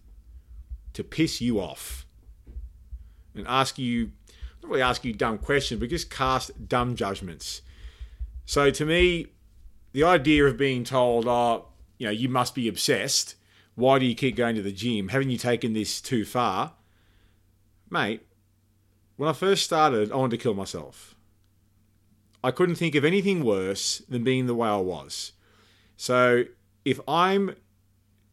to 0.92 1.02
piss 1.02 1.40
you 1.40 1.58
off 1.58 2.06
and 3.34 3.44
ask 3.48 3.76
you 3.76 4.12
not 4.62 4.70
really 4.70 4.82
ask 4.82 5.04
you 5.04 5.12
dumb 5.12 5.38
questions, 5.38 5.80
but 5.80 5.90
just 5.90 6.08
cast 6.08 6.68
dumb 6.68 6.94
judgments. 6.94 7.62
So 8.44 8.70
to 8.70 8.84
me, 8.84 9.32
the 9.90 10.04
idea 10.04 10.44
of 10.44 10.56
being 10.56 10.84
told, 10.84 11.26
oh, 11.26 11.70
you 11.98 12.06
know, 12.06 12.12
you 12.12 12.28
must 12.28 12.54
be 12.54 12.68
obsessed. 12.68 13.34
Why 13.74 13.98
do 13.98 14.06
you 14.06 14.14
keep 14.14 14.36
going 14.36 14.54
to 14.54 14.62
the 14.62 14.70
gym? 14.70 15.08
Haven't 15.08 15.30
you 15.30 15.38
taken 15.38 15.72
this 15.72 16.00
too 16.00 16.24
far? 16.24 16.74
Mate, 17.90 18.22
when 19.18 19.28
I 19.28 19.32
first 19.32 19.64
started, 19.64 20.12
I 20.12 20.16
wanted 20.16 20.38
to 20.38 20.42
kill 20.42 20.54
myself. 20.54 21.16
I 22.42 22.52
couldn't 22.52 22.76
think 22.76 22.94
of 22.94 23.04
anything 23.04 23.42
worse 23.42 23.98
than 24.08 24.22
being 24.22 24.46
the 24.46 24.54
way 24.54 24.68
I 24.68 24.76
was. 24.76 25.32
So 25.96 26.44
if 26.84 27.00
I'm 27.08 27.56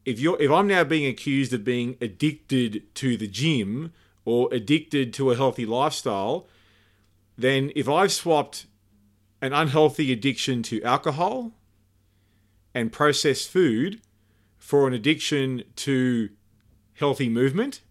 if 0.05 0.19
you're 0.19 0.39
if 0.39 0.51
I'm 0.51 0.67
now 0.67 0.83
being 0.83 1.07
accused 1.07 1.51
of 1.53 1.63
being 1.63 1.97
addicted 1.99 2.93
to 2.95 3.17
the 3.17 3.27
gym 3.27 3.93
or 4.25 4.47
addicted 4.53 5.11
to 5.15 5.31
a 5.31 5.35
healthy 5.35 5.65
lifestyle, 5.65 6.47
then 7.35 7.71
if 7.75 7.89
I've 7.89 8.11
swapped 8.11 8.67
an 9.41 9.53
unhealthy 9.53 10.13
addiction 10.13 10.61
to 10.63 10.83
alcohol 10.83 11.53
and 12.75 12.91
processed 12.91 13.49
food 13.49 14.01
for 14.59 14.87
an 14.87 14.93
addiction 14.93 15.63
to 15.77 16.29
healthy 16.93 17.27
movement 17.27 17.81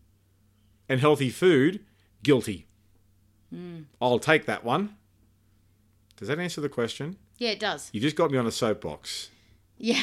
and 0.89 1.01
healthy 1.01 1.31
food, 1.31 1.85
guilty. 2.23 2.69
I'll 4.01 4.19
take 4.19 4.47
that 4.47 4.65
one. 4.65 4.97
Does 6.17 6.29
that 6.29 6.39
answer 6.39 6.61
the 6.61 6.69
question? 6.69 7.17
yeah, 7.39 7.51
it 7.51 7.61
does. 7.61 7.91
You 7.93 8.01
just 8.01 8.17
got 8.17 8.31
me 8.31 8.39
on 8.39 8.47
a 8.47 8.53
soapbox. 8.53 9.31
Yeah. 9.77 10.03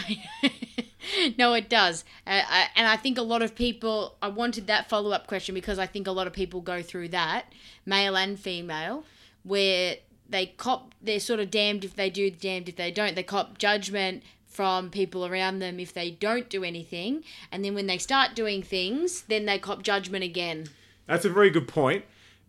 no, 1.37 1.53
it 1.53 1.69
does. 1.69 2.03
Uh, 2.27 2.41
I, 2.47 2.67
and 2.75 2.87
I 2.87 2.97
think 2.97 3.17
a 3.17 3.21
lot 3.21 3.41
of 3.41 3.55
people, 3.55 4.17
I 4.21 4.27
wanted 4.27 4.67
that 4.67 4.89
follow 4.89 5.11
up 5.11 5.27
question 5.27 5.55
because 5.55 5.79
I 5.79 5.87
think 5.87 6.07
a 6.07 6.11
lot 6.11 6.27
of 6.27 6.33
people 6.33 6.61
go 6.61 6.81
through 6.81 7.09
that, 7.09 7.45
male 7.85 8.17
and 8.17 8.39
female, 8.39 9.05
where 9.43 9.97
they 10.29 10.47
cop, 10.47 10.93
they're 11.01 11.19
sort 11.19 11.39
of 11.39 11.49
damned 11.51 11.85
if 11.85 11.95
they 11.95 12.09
do, 12.09 12.29
damned 12.29 12.69
if 12.69 12.75
they 12.75 12.91
don't. 12.91 13.15
They 13.15 13.23
cop 13.23 13.57
judgment 13.57 14.23
from 14.45 14.89
people 14.89 15.25
around 15.25 15.59
them 15.59 15.79
if 15.79 15.93
they 15.93 16.11
don't 16.11 16.49
do 16.49 16.63
anything. 16.63 17.23
And 17.51 17.63
then 17.63 17.73
when 17.73 17.87
they 17.87 17.97
start 17.97 18.35
doing 18.35 18.61
things, 18.61 19.21
then 19.23 19.45
they 19.45 19.57
cop 19.57 19.83
judgment 19.83 20.23
again. 20.23 20.67
That's 21.07 21.25
a 21.25 21.29
very 21.29 21.49
good 21.49 21.67
point, 21.67 22.05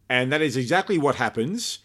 and 0.09 0.33
that 0.33 0.41
is 0.41 0.57
exactly 0.57 0.99
what 0.99 1.17
happens. 1.17 1.81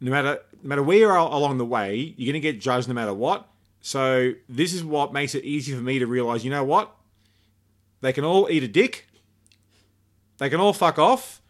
No 0.00 0.10
matter 0.10 0.40
no 0.62 0.68
matter 0.68 0.82
where 0.82 0.98
you 0.98 1.08
are 1.08 1.16
along 1.16 1.58
the 1.58 1.64
way, 1.64 2.14
you're 2.16 2.32
going 2.32 2.40
to 2.40 2.52
get 2.52 2.60
judged 2.60 2.88
no 2.88 2.94
matter 2.94 3.14
what. 3.14 3.48
So 3.80 4.32
this 4.48 4.72
is 4.72 4.84
what 4.84 5.12
makes 5.12 5.34
it 5.34 5.44
easy 5.44 5.74
for 5.74 5.82
me 5.82 5.98
to 5.98 6.06
realize. 6.06 6.44
You 6.44 6.50
know 6.50 6.64
what? 6.64 6.94
They 8.00 8.12
can 8.12 8.24
all 8.24 8.48
eat 8.50 8.62
a 8.62 8.68
dick. 8.68 9.08
They 10.38 10.48
can 10.48 10.60
all 10.60 10.72
fuck 10.72 10.98
off. 10.98 11.40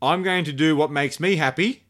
I'm 0.00 0.22
going 0.22 0.44
to 0.44 0.52
do 0.52 0.74
what 0.74 0.90
makes 0.90 1.20
me 1.20 1.36
happy. 1.36 1.84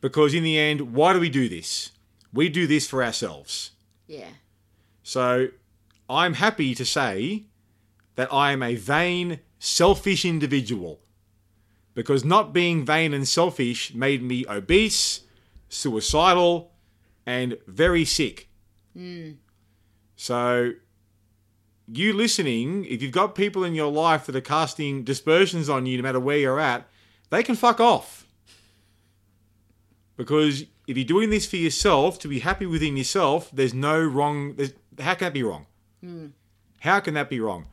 Because 0.00 0.34
in 0.34 0.42
the 0.42 0.58
end, 0.58 0.94
why 0.94 1.12
do 1.12 1.20
we 1.20 1.30
do 1.30 1.48
this? 1.48 1.92
We 2.32 2.48
do 2.48 2.66
this 2.66 2.88
for 2.88 3.02
ourselves. 3.02 3.70
Yeah. 4.06 4.28
So 5.02 5.48
I'm 6.08 6.34
happy 6.34 6.74
to 6.74 6.84
say 6.84 7.44
that 8.16 8.32
I 8.32 8.52
am 8.52 8.62
a 8.62 8.74
vain, 8.74 9.40
selfish 9.58 10.24
individual. 10.24 11.00
Because 11.94 12.24
not 12.24 12.52
being 12.52 12.84
vain 12.84 13.14
and 13.14 13.26
selfish 13.26 13.94
made 13.94 14.22
me 14.22 14.44
obese, 14.48 15.20
suicidal, 15.68 16.72
and 17.24 17.56
very 17.66 18.04
sick. 18.04 18.48
Hmm. 18.94 19.32
So, 20.16 20.72
you 21.86 22.12
listening, 22.12 22.84
if 22.86 23.02
you've 23.02 23.12
got 23.12 23.34
people 23.34 23.64
in 23.64 23.74
your 23.74 23.92
life 23.92 24.26
that 24.26 24.36
are 24.36 24.40
casting 24.40 25.04
dispersions 25.04 25.68
on 25.68 25.86
you 25.86 25.96
no 25.96 26.02
matter 26.02 26.20
where 26.20 26.38
you're 26.38 26.60
at, 26.60 26.88
they 27.30 27.42
can 27.42 27.54
fuck 27.54 27.80
off. 27.80 28.26
Because 30.16 30.64
if 30.86 30.96
you're 30.96 31.04
doing 31.04 31.30
this 31.30 31.46
for 31.46 31.56
yourself, 31.56 32.18
to 32.20 32.28
be 32.28 32.40
happy 32.40 32.66
within 32.66 32.96
yourself, 32.96 33.50
there's 33.52 33.74
no 33.74 34.00
wrong. 34.00 34.54
There's, 34.54 34.72
how 34.98 35.14
can 35.14 35.26
that 35.26 35.34
be 35.34 35.42
wrong? 35.42 35.66
Hmm. 36.00 36.26
How 36.80 37.00
can 37.00 37.14
that 37.14 37.28
be 37.28 37.40
wrong? 37.40 37.66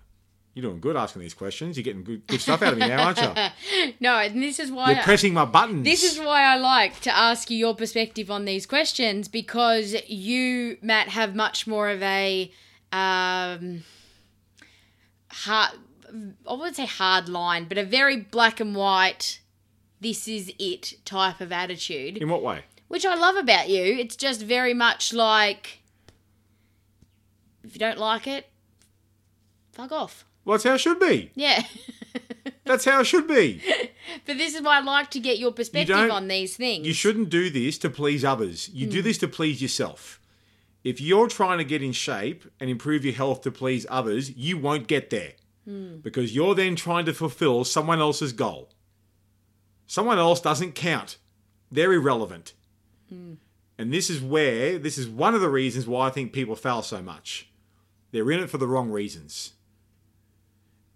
You're 0.54 0.64
doing 0.64 0.82
good 0.82 0.98
asking 0.98 1.22
these 1.22 1.34
questions. 1.34 1.78
You're 1.78 1.84
getting 1.86 2.04
good, 2.04 2.28
good 2.28 2.42
stuff 2.42 2.62
out 2.62 2.74
of 2.74 2.80
me 2.80 2.88
now, 2.88 3.06
aren't 3.06 3.22
you? 3.22 3.92
No, 4.02 4.18
and 4.18 4.44
this 4.44 4.60
is 4.60 4.70
why. 4.70 4.92
You're 4.92 5.04
pressing 5.04 5.34
my 5.34 5.46
buttons. 5.46 5.86
This 5.86 6.04
is 6.04 6.20
why 6.20 6.44
I 6.44 6.58
like 6.58 7.00
to 7.02 7.18
ask 7.18 7.50
you 7.50 7.58
your 7.58 7.74
perspective 7.74 8.30
on 8.30 8.44
these 8.44 8.66
questions 8.66 9.30
because 9.30 9.96
you, 10.08 10.78
Matt, 10.82 11.08
have 11.10 11.36
much 11.36 11.68
more 11.68 11.90
of 11.90 12.02
a 12.04 12.52
um, 12.92 13.84
hard. 15.30 15.72
I 16.46 16.54
wouldn't 16.54 16.76
say 16.76 16.86
hard 16.86 17.30
line, 17.30 17.66
but 17.70 17.78
a 17.78 17.86
very 17.86 18.18
black 18.18 18.60
and 18.60 18.76
white. 18.76 19.40
This 20.02 20.28
is 20.28 20.52
it 20.60 20.96
type 21.06 21.40
of 21.40 21.52
attitude, 21.54 22.18
In 22.18 22.28
what 22.28 22.42
way? 22.42 22.64
which 22.90 23.06
I 23.06 23.16
love 23.16 23.38
about 23.38 23.70
you. 23.70 23.84
It's 23.84 24.18
just 24.18 24.42
very 24.42 24.74
much 24.74 25.14
like 25.14 25.80
if 27.64 27.74
you 27.74 27.80
don't 27.80 28.00
like 28.00 28.28
it, 28.28 28.50
fuck 29.72 29.92
off. 29.94 30.26
Well, 30.44 30.56
that's 30.56 30.64
how 30.64 30.74
it 30.74 30.80
should 30.80 31.00
be. 31.00 31.32
Yeah. 31.36 31.64
That's 32.64 32.86
how 32.86 33.02
it 33.02 33.06
should 33.06 33.28
be. 33.28 33.62
but 34.26 34.38
this 34.38 34.56
is 34.56 34.62
why 34.62 34.78
I 34.78 34.82
like 34.82 35.12
to 35.12 35.20
get 35.20 35.40
your 35.40 35.52
perspective 35.52 36.12
on 36.12 36.28
these 36.28 36.56
things. 36.56 36.88
You 36.88 36.94
shouldn't 36.94 37.30
do 37.30 37.50
this 37.50 37.78
to 37.80 37.90
please 37.90 38.24
others. 38.24 38.70
You 38.70 38.88
do 38.88 39.00
hmm. 39.00 39.08
this 39.08 39.18
to 39.20 39.28
please 39.28 39.62
yourself. 39.62 40.22
If 40.84 41.02
you're 41.02 41.28
trying 41.28 41.58
to 41.58 41.64
get 41.64 41.84
in 41.84 41.92
shape 41.92 42.46
and 42.60 42.70
improve 42.70 43.04
your 43.04 43.14
health 43.14 43.42
to 43.42 43.52
please 43.52 43.86
others, 43.90 44.32
you 44.36 44.58
won't 44.58 44.88
get 44.88 45.10
there. 45.10 45.34
Hmm. 45.66 45.98
Because 45.98 46.36
you're 46.36 46.56
then 46.56 46.76
trying 46.76 47.06
to 47.06 47.14
fulfill 47.14 47.64
someone 47.66 48.00
else's 48.00 48.32
goal. 48.32 48.70
Someone 49.86 50.18
else 50.18 50.40
doesn't 50.40 50.74
count. 50.74 51.18
They're 51.72 51.94
irrelevant. 51.94 52.54
Hmm. 53.10 53.34
And 53.78 53.92
this 53.92 54.10
is 54.10 54.22
where, 54.22 54.78
this 54.78 54.98
is 54.98 55.08
one 55.10 55.34
of 55.34 55.42
the 55.42 55.50
reasons 55.50 55.88
why 55.88 56.08
I 56.08 56.12
think 56.12 56.34
people 56.34 56.56
fail 56.56 56.82
so 56.84 57.02
much. 57.02 57.50
They're 58.12 58.32
in 58.32 58.40
it 58.40 58.50
for 58.50 58.60
the 58.60 58.68
wrong 58.68 58.92
reasons. 58.92 59.54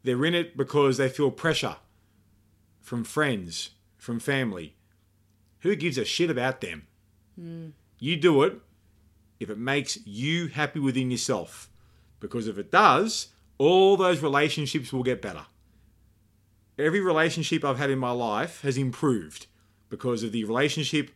They're 0.06 0.24
in 0.24 0.36
it 0.36 0.56
because 0.56 0.98
they 0.98 1.10
feel 1.10 1.32
pressure 1.32 1.78
from 2.80 3.04
friends, 3.04 3.72
from 3.98 4.20
family. 4.20 4.76
Who 5.62 5.76
gives 5.76 5.98
a 5.98 6.06
shit 6.06 6.30
about 6.30 6.62
them? 6.62 6.86
You 8.00 8.16
do 8.16 8.44
it 8.44 8.62
if 9.40 9.50
it 9.50 9.58
makes 9.58 9.98
you 10.06 10.48
happy 10.48 10.80
within 10.80 11.10
yourself. 11.10 11.70
Because 12.20 12.48
if 12.48 12.60
it 12.60 12.72
does, 12.72 13.30
all 13.58 13.98
those 13.98 14.22
relationships 14.22 14.94
will 14.94 15.02
get 15.02 15.24
better. 15.24 15.48
Every 16.78 17.02
relationship 17.02 17.66
I've 17.66 17.80
had 17.80 17.90
in 17.90 17.98
my 17.98 18.12
life 18.12 18.62
has 18.62 18.78
improved 18.78 19.48
because 19.90 20.22
of 20.22 20.32
the 20.32 20.44
relationship 20.44 21.10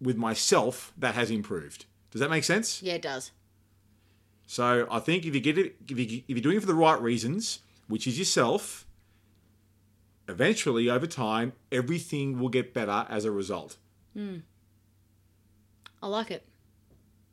with 0.00 0.16
myself 0.16 0.94
that 0.96 1.14
has 1.14 1.30
improved. 1.30 1.84
Does 2.10 2.20
that 2.20 2.30
make 2.30 2.44
sense? 2.44 2.82
yeah, 2.82 2.94
it 2.94 3.02
does. 3.02 3.30
So 4.46 4.86
I 4.90 5.00
think 5.00 5.26
if 5.26 5.34
you 5.34 5.40
get 5.40 5.58
it, 5.58 5.76
if, 5.88 5.98
you, 5.98 6.22
if 6.28 6.30
you're 6.30 6.40
doing 6.40 6.56
it 6.56 6.60
for 6.60 6.66
the 6.66 6.74
right 6.74 7.00
reasons, 7.00 7.60
which 7.92 8.06
is 8.06 8.18
yourself, 8.18 8.86
eventually, 10.26 10.88
over 10.88 11.06
time, 11.06 11.52
everything 11.70 12.38
will 12.38 12.48
get 12.48 12.72
better 12.72 13.04
as 13.10 13.26
a 13.26 13.30
result. 13.30 13.76
I 14.16 16.06
like 16.06 16.30
it. 16.30 16.42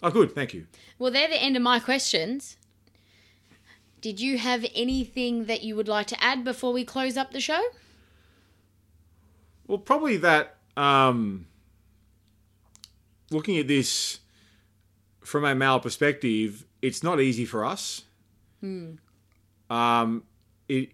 Oh, 0.03 0.09
good. 0.11 0.35
Thank 0.35 0.53
you. 0.53 0.67
Well, 0.97 1.13
they're 1.13 1.29
the 1.29 1.41
end 1.41 1.55
of 1.55 1.61
my 1.61 1.79
questions. 1.79 2.57
Did 4.01 4.19
you 4.19 4.37
have 4.37 4.65
anything 4.75 5.45
that 5.45 5.63
you 5.63 5.77
would 5.77 5.87
like 5.87 6.07
to 6.07 6.21
add 6.21 6.43
before 6.43 6.73
we 6.73 6.83
close 6.83 7.15
up 7.15 7.31
the 7.31 7.39
show? 7.39 7.61
Well, 9.65 9.77
probably 9.77 10.17
that. 10.17 10.57
Um, 10.75 11.47
looking 13.31 13.57
at 13.59 13.69
this 13.69 14.19
from 15.23 15.45
a 15.45 15.55
male 15.55 15.79
perspective, 15.79 16.65
it's 16.81 17.01
not 17.01 17.21
easy 17.21 17.45
for 17.45 17.63
us. 17.63 18.01
Um, 19.69 20.23
it 20.69 20.91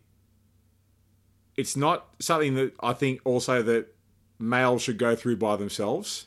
it's 1.55 1.77
not 1.77 2.07
something 2.19 2.55
that 2.55 2.73
I 2.81 2.93
think 2.93 3.21
also 3.23 3.61
that 3.63 3.93
males 4.39 4.81
should 4.81 4.97
go 4.97 5.15
through 5.15 5.37
by 5.37 5.55
themselves. 5.55 6.25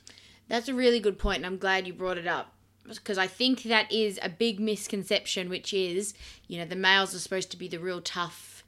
That's 0.49 0.69
a 0.69 0.75
really 0.75 1.01
good 1.01 1.19
point, 1.19 1.39
and 1.39 1.47
I'm 1.47 1.59
glad 1.59 1.87
you 1.87 1.93
brought 1.93 2.17
it 2.17 2.27
up 2.27 2.55
because 2.87 3.19
I 3.19 3.27
think 3.27 3.65
that 3.65 3.93
is 3.93 4.19
a 4.23 4.31
big 4.31 4.59
misconception, 4.59 5.51
which 5.51 5.75
is, 5.75 6.15
you 6.47 6.59
know, 6.59 6.65
the 6.65 6.77
males 6.77 7.15
are 7.15 7.19
supposed 7.19 7.51
to 7.51 7.59
be 7.59 7.69
the 7.69 7.79
real 7.79 8.01
tough, 8.01 8.65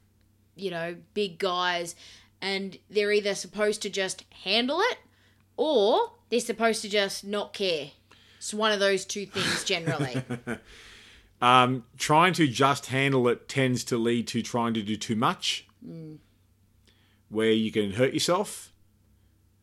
you 0.55 0.69
know, 0.69 0.97
big 1.15 1.39
guys, 1.39 1.95
and 2.39 2.77
they're 2.89 3.11
either 3.11 3.33
supposed 3.33 3.81
to 3.81 3.89
just 3.89 4.25
handle 4.43 4.79
it 4.81 4.99
or 5.57 6.11
they're 6.29 6.39
supposed 6.39 6.83
to 6.83 6.89
just 6.89 7.25
not 7.25 7.53
care. 7.53 7.91
It's 8.37 8.53
one 8.53 8.71
of 8.71 8.79
those 8.79 9.05
two 9.05 9.25
things 9.25 9.63
generally. 9.63 10.23
Um, 11.41 11.85
trying 11.97 12.33
to 12.33 12.47
just 12.47 12.87
handle 12.87 13.27
it 13.27 13.49
tends 13.49 13.83
to 13.85 13.97
lead 13.97 14.27
to 14.27 14.43
trying 14.43 14.75
to 14.75 14.83
do 14.83 14.95
too 14.95 15.15
much, 15.15 15.67
where 17.29 17.51
you 17.51 17.71
can 17.71 17.93
hurt 17.93 18.13
yourself, 18.13 18.71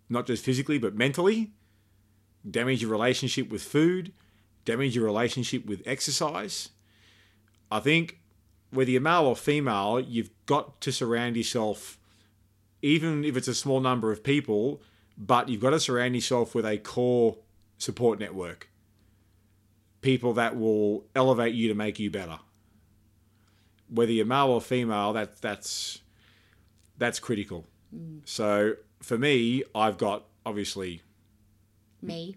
not 0.09 0.27
just 0.27 0.45
physically 0.45 0.79
but 0.79 0.97
mentally, 0.97 1.53
damage 2.49 2.83
your 2.83 2.91
relationship 2.91 3.49
with 3.49 3.62
food, 3.62 4.12
damage 4.64 4.97
your 4.97 5.05
relationship 5.05 5.67
with 5.67 5.83
exercise. 5.87 6.71
I 7.71 7.79
think 7.79 8.19
whether 8.71 8.91
you're 8.91 9.01
male 9.01 9.27
or 9.27 9.37
female, 9.37 10.01
you've 10.01 10.31
got 10.47 10.81
to 10.81 10.91
surround 10.91 11.37
yourself, 11.37 11.97
even 12.83 13.25
if 13.25 13.37
it's 13.37 13.49
a 13.49 13.55
small 13.55 13.81
number 13.81 14.11
of 14.11 14.25
people, 14.25 14.83
but 15.17 15.49
you've 15.49 15.61
got 15.61 15.71
to 15.71 15.81
surround 15.81 16.17
yourself 16.17 16.57
with 16.57 16.67
a 16.67 16.79
core 16.79 17.37
support 17.79 18.19
network 18.19 18.69
people 20.09 20.33
that 20.33 20.57
will 20.57 21.05
elevate 21.14 21.55
you 21.55 21.68
to 21.68 21.75
make 21.75 21.99
you 21.99 22.11
better. 22.11 22.38
Whether 23.90 24.12
you're 24.12 24.25
male 24.25 24.47
or 24.47 24.61
female, 24.62 25.12
that 25.12 25.38
that's 25.42 26.01
that's 26.97 27.18
critical. 27.21 27.66
So 28.25 28.77
for 29.03 29.18
me, 29.18 29.64
I've 29.75 29.99
got 29.99 30.25
obviously 30.47 31.03
Me, 32.01 32.37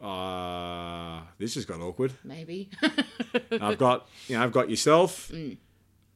uh, 0.00 1.20
this 1.36 1.56
has 1.56 1.66
got 1.66 1.80
awkward. 1.80 2.14
maybe. 2.24 2.70
I've 3.60 3.76
got 3.76 4.08
you 4.26 4.38
know 4.38 4.42
I've 4.42 4.52
got 4.52 4.70
yourself. 4.70 5.30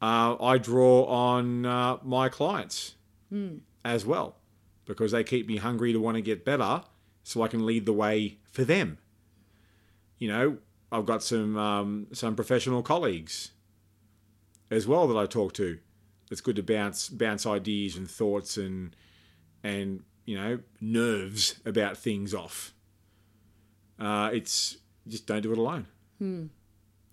Uh, 0.01 0.35
I 0.41 0.57
draw 0.57 1.05
on 1.05 1.67
uh, 1.67 1.97
my 2.03 2.29
clients 2.29 2.95
as 3.83 4.05
well 4.07 4.37
because 4.85 5.11
they 5.11 5.23
keep 5.23 5.47
me 5.47 5.57
hungry 5.57 5.93
to 5.93 5.99
want 5.99 6.15
to 6.15 6.21
get 6.21 6.43
better, 6.43 6.81
so 7.23 7.43
I 7.43 7.47
can 7.47 7.63
lead 7.63 7.85
the 7.85 7.93
way 7.93 8.39
for 8.51 8.63
them. 8.63 8.97
You 10.17 10.29
know, 10.29 10.57
I've 10.91 11.05
got 11.05 11.23
some 11.23 11.57
um, 11.57 12.07
some 12.13 12.35
professional 12.35 12.81
colleagues 12.83 13.51
as 14.71 14.87
well 14.87 15.07
that 15.07 15.17
I 15.17 15.25
talk 15.25 15.53
to. 15.53 15.79
It's 16.31 16.41
good 16.41 16.55
to 16.55 16.63
bounce 16.63 17.09
bounce 17.09 17.45
ideas 17.45 17.95
and 17.95 18.09
thoughts 18.09 18.57
and 18.57 18.95
and 19.63 20.03
you 20.25 20.37
know 20.37 20.59
nerves 20.81 21.59
about 21.65 21.97
things 21.97 22.33
off. 22.33 22.73
Uh, 23.99 24.29
it's 24.33 24.77
just 25.07 25.27
don't 25.27 25.41
do 25.41 25.51
it 25.51 25.57
alone. 25.57 25.87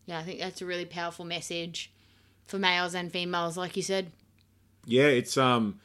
yeah, 0.06 0.18
I 0.18 0.22
think 0.22 0.40
that's 0.40 0.62
a 0.62 0.66
really 0.66 0.84
powerful 0.84 1.24
message 1.24 1.92
for 2.46 2.58
males 2.58 2.94
and 2.94 3.12
females, 3.12 3.56
like 3.56 3.76
you 3.76 3.82
said. 3.82 4.12
yeah, 4.86 5.04
it's 5.04 5.36
um, 5.36 5.80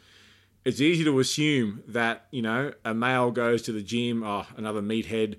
it's 0.65 0.81
easy 0.81 1.03
to 1.03 1.19
assume 1.19 1.83
that 1.87 2.27
you 2.31 2.41
know 2.41 2.73
a 2.83 2.93
male 2.93 3.31
goes 3.31 3.61
to 3.63 3.71
the 3.71 3.81
gym, 3.81 4.23
oh, 4.23 4.45
another 4.55 4.81
meathead, 4.81 5.37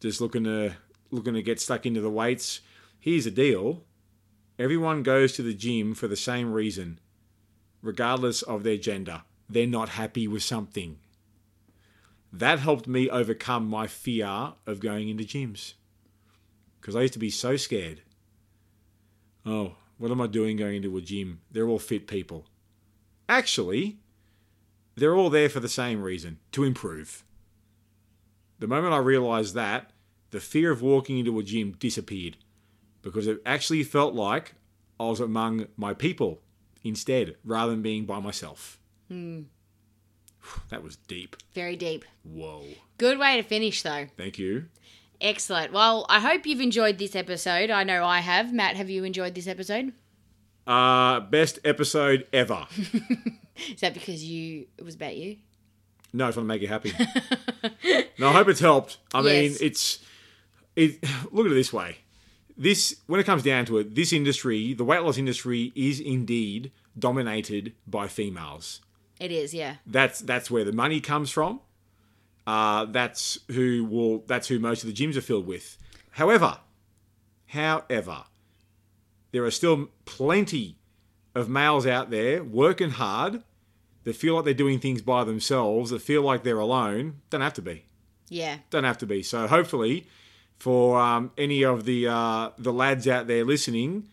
just 0.00 0.20
looking 0.20 0.44
to 0.44 0.74
looking 1.12 1.34
to 1.34 1.42
get 1.42 1.60
stuck 1.60 1.86
into 1.86 2.00
the 2.00 2.10
weights. 2.10 2.60
Here's 2.98 3.24
the 3.24 3.30
deal: 3.30 3.84
everyone 4.58 5.04
goes 5.04 5.32
to 5.34 5.42
the 5.42 5.54
gym 5.54 5.94
for 5.94 6.08
the 6.08 6.16
same 6.16 6.52
reason, 6.52 6.98
regardless 7.82 8.42
of 8.42 8.64
their 8.64 8.76
gender. 8.76 9.22
They're 9.48 9.66
not 9.66 9.90
happy 9.90 10.26
with 10.26 10.42
something. 10.42 10.98
That 12.32 12.60
helped 12.60 12.88
me 12.88 13.10
overcome 13.10 13.68
my 13.68 13.86
fear 13.86 14.54
of 14.66 14.80
going 14.80 15.10
into 15.10 15.24
gyms, 15.24 15.74
because 16.80 16.96
I 16.96 17.02
used 17.02 17.12
to 17.12 17.18
be 17.18 17.30
so 17.30 17.56
scared. 17.56 18.00
Oh, 19.44 19.76
what 19.98 20.10
am 20.10 20.20
I 20.20 20.26
doing 20.26 20.56
going 20.56 20.76
into 20.76 20.96
a 20.96 21.02
gym? 21.02 21.42
They're 21.50 21.68
all 21.68 21.78
fit 21.78 22.06
people. 22.06 22.46
Actually, 23.28 23.98
they're 24.94 25.14
all 25.14 25.30
there 25.30 25.48
for 25.48 25.60
the 25.60 25.68
same 25.68 26.02
reason 26.02 26.38
to 26.52 26.64
improve. 26.64 27.24
The 28.58 28.66
moment 28.66 28.94
I 28.94 28.98
realized 28.98 29.54
that, 29.54 29.91
the 30.32 30.40
fear 30.40 30.72
of 30.72 30.82
walking 30.82 31.18
into 31.18 31.38
a 31.38 31.42
gym 31.44 31.76
disappeared 31.78 32.36
because 33.02 33.26
it 33.28 33.40
actually 33.46 33.84
felt 33.84 34.14
like 34.14 34.54
I 34.98 35.04
was 35.04 35.20
among 35.20 35.68
my 35.76 35.94
people 35.94 36.40
instead 36.82 37.36
rather 37.44 37.70
than 37.70 37.82
being 37.82 38.04
by 38.04 38.18
myself. 38.18 38.80
That 40.70 40.82
was 40.82 40.96
deep. 40.96 41.36
Very 41.54 41.76
deep. 41.76 42.04
Whoa. 42.24 42.64
Good 42.98 43.16
way 43.16 43.36
to 43.36 43.44
finish, 43.44 43.80
though. 43.82 44.08
Thank 44.16 44.40
you. 44.40 44.64
Excellent. 45.20 45.72
Well, 45.72 46.04
I 46.08 46.18
hope 46.18 46.46
you've 46.46 46.60
enjoyed 46.60 46.98
this 46.98 47.14
episode. 47.14 47.70
I 47.70 47.84
know 47.84 48.04
I 48.04 48.18
have. 48.18 48.52
Matt, 48.52 48.74
have 48.74 48.90
you 48.90 49.04
enjoyed 49.04 49.36
this 49.36 49.46
episode? 49.46 49.92
Uh, 50.66 51.20
best 51.20 51.60
episode 51.64 52.26
ever. 52.32 52.66
Is 53.68 53.80
that 53.82 53.94
because 53.94 54.24
you 54.24 54.66
it 54.76 54.84
was 54.84 54.96
about 54.96 55.16
you? 55.16 55.36
No, 56.12 56.24
I 56.24 56.26
want 56.26 56.34
to 56.34 56.42
make 56.42 56.60
you 56.62 56.66
happy. 56.66 56.92
no, 58.18 58.28
I 58.28 58.32
hope 58.32 58.48
it's 58.48 58.58
helped. 58.58 58.98
I 59.14 59.22
mean, 59.22 59.54
it's 59.60 60.00
it. 60.76 61.02
Look 61.32 61.46
at 61.46 61.52
it 61.52 61.54
this 61.54 61.72
way: 61.72 61.98
this, 62.56 62.96
when 63.06 63.20
it 63.20 63.24
comes 63.24 63.42
down 63.42 63.64
to 63.66 63.78
it, 63.78 63.94
this 63.94 64.12
industry, 64.12 64.74
the 64.74 64.84
weight 64.84 65.02
loss 65.02 65.18
industry, 65.18 65.72
is 65.74 66.00
indeed 66.00 66.70
dominated 66.98 67.74
by 67.86 68.08
females. 68.08 68.80
It 69.18 69.30
is, 69.30 69.54
yeah. 69.54 69.76
That's 69.86 70.20
that's 70.20 70.50
where 70.50 70.64
the 70.64 70.72
money 70.72 71.00
comes 71.00 71.30
from. 71.30 71.60
Uh, 72.46 72.86
that's 72.86 73.38
who 73.48 73.84
will. 73.84 74.24
That's 74.26 74.48
who 74.48 74.58
most 74.58 74.82
of 74.82 74.88
the 74.88 74.94
gyms 74.94 75.16
are 75.16 75.22
filled 75.22 75.46
with. 75.46 75.78
However, 76.12 76.58
however, 77.46 78.24
there 79.30 79.44
are 79.44 79.50
still 79.50 79.88
plenty 80.04 80.76
of 81.34 81.48
males 81.48 81.86
out 81.86 82.10
there 82.10 82.42
working 82.44 82.90
hard 82.90 83.42
that 84.04 84.16
feel 84.16 84.34
like 84.34 84.44
they're 84.44 84.54
doing 84.54 84.78
things 84.78 85.00
by 85.00 85.24
themselves, 85.24 85.90
that 85.90 86.02
feel 86.02 86.22
like 86.22 86.42
they're 86.42 86.58
alone. 86.58 87.20
Don't 87.30 87.40
have 87.40 87.54
to 87.54 87.62
be. 87.62 87.84
Yeah. 88.28 88.58
Don't 88.70 88.84
have 88.84 88.98
to 88.98 89.06
be. 89.06 89.22
So 89.22 89.46
hopefully, 89.46 90.06
for 90.62 90.96
um, 91.00 91.32
any 91.36 91.64
of 91.64 91.84
the 91.86 92.06
uh, 92.06 92.50
the 92.56 92.72
lads 92.72 93.08
out 93.08 93.26
there 93.26 93.44
listening, 93.44 94.06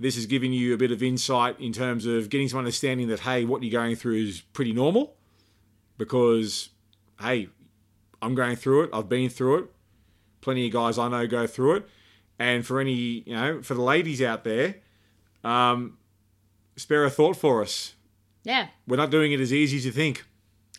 this 0.00 0.16
is 0.16 0.26
giving 0.26 0.52
you 0.52 0.74
a 0.74 0.76
bit 0.76 0.90
of 0.90 1.00
insight 1.00 1.60
in 1.60 1.72
terms 1.72 2.06
of 2.06 2.28
getting 2.28 2.48
some 2.48 2.58
understanding 2.58 3.06
that 3.06 3.20
hey, 3.20 3.44
what 3.44 3.62
you're 3.62 3.70
going 3.70 3.94
through 3.94 4.16
is 4.16 4.40
pretty 4.40 4.72
normal, 4.72 5.14
because 5.98 6.70
hey, 7.20 7.50
I'm 8.20 8.34
going 8.34 8.56
through 8.56 8.82
it. 8.82 8.90
I've 8.92 9.08
been 9.08 9.30
through 9.30 9.58
it. 9.58 9.64
Plenty 10.40 10.66
of 10.66 10.72
guys 10.72 10.98
I 10.98 11.06
know 11.06 11.24
go 11.28 11.46
through 11.46 11.76
it. 11.76 11.88
And 12.36 12.66
for 12.66 12.80
any, 12.80 13.22
you 13.24 13.36
know, 13.36 13.62
for 13.62 13.74
the 13.74 13.82
ladies 13.82 14.20
out 14.20 14.42
there, 14.42 14.78
um, 15.44 15.98
spare 16.74 17.04
a 17.04 17.10
thought 17.10 17.36
for 17.36 17.62
us. 17.62 17.94
Yeah. 18.42 18.66
We're 18.88 18.96
not 18.96 19.10
doing 19.10 19.30
it 19.30 19.38
as 19.38 19.52
easy 19.52 19.76
as 19.76 19.86
you 19.86 19.92
think. 19.92 20.24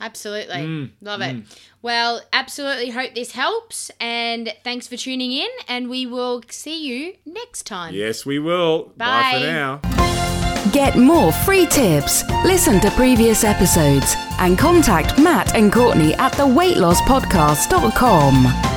Absolutely. 0.04 0.58
Mm, 0.58 0.90
Love 1.02 1.22
it. 1.22 1.38
Mm. 1.38 1.46
Well, 1.82 2.22
absolutely 2.34 2.90
hope 2.90 3.16
this 3.16 3.32
helps. 3.32 3.90
And 4.02 4.54
thanks 4.66 4.86
for 4.86 4.98
tuning 4.98 5.32
in. 5.32 5.48
And 5.70 5.90
we 5.90 6.06
will 6.06 6.44
see 6.50 6.86
you 6.86 7.14
next 7.26 7.64
time. 7.64 7.96
Yes, 7.96 8.26
we 8.26 8.38
will. 8.38 8.92
Bye 8.98 9.32
for 9.34 9.40
now. 9.40 9.80
Get 10.74 10.98
more 10.98 11.32
free 11.32 11.68
tips, 11.68 12.24
listen 12.46 12.80
to 12.82 12.90
previous 12.92 13.44
episodes, 13.44 14.16
and 14.40 14.58
contact 14.58 15.20
Matt 15.20 15.56
and 15.56 15.72
Courtney 15.72 16.16
at 16.16 16.32
theweightlosspodcast.com. 16.34 18.73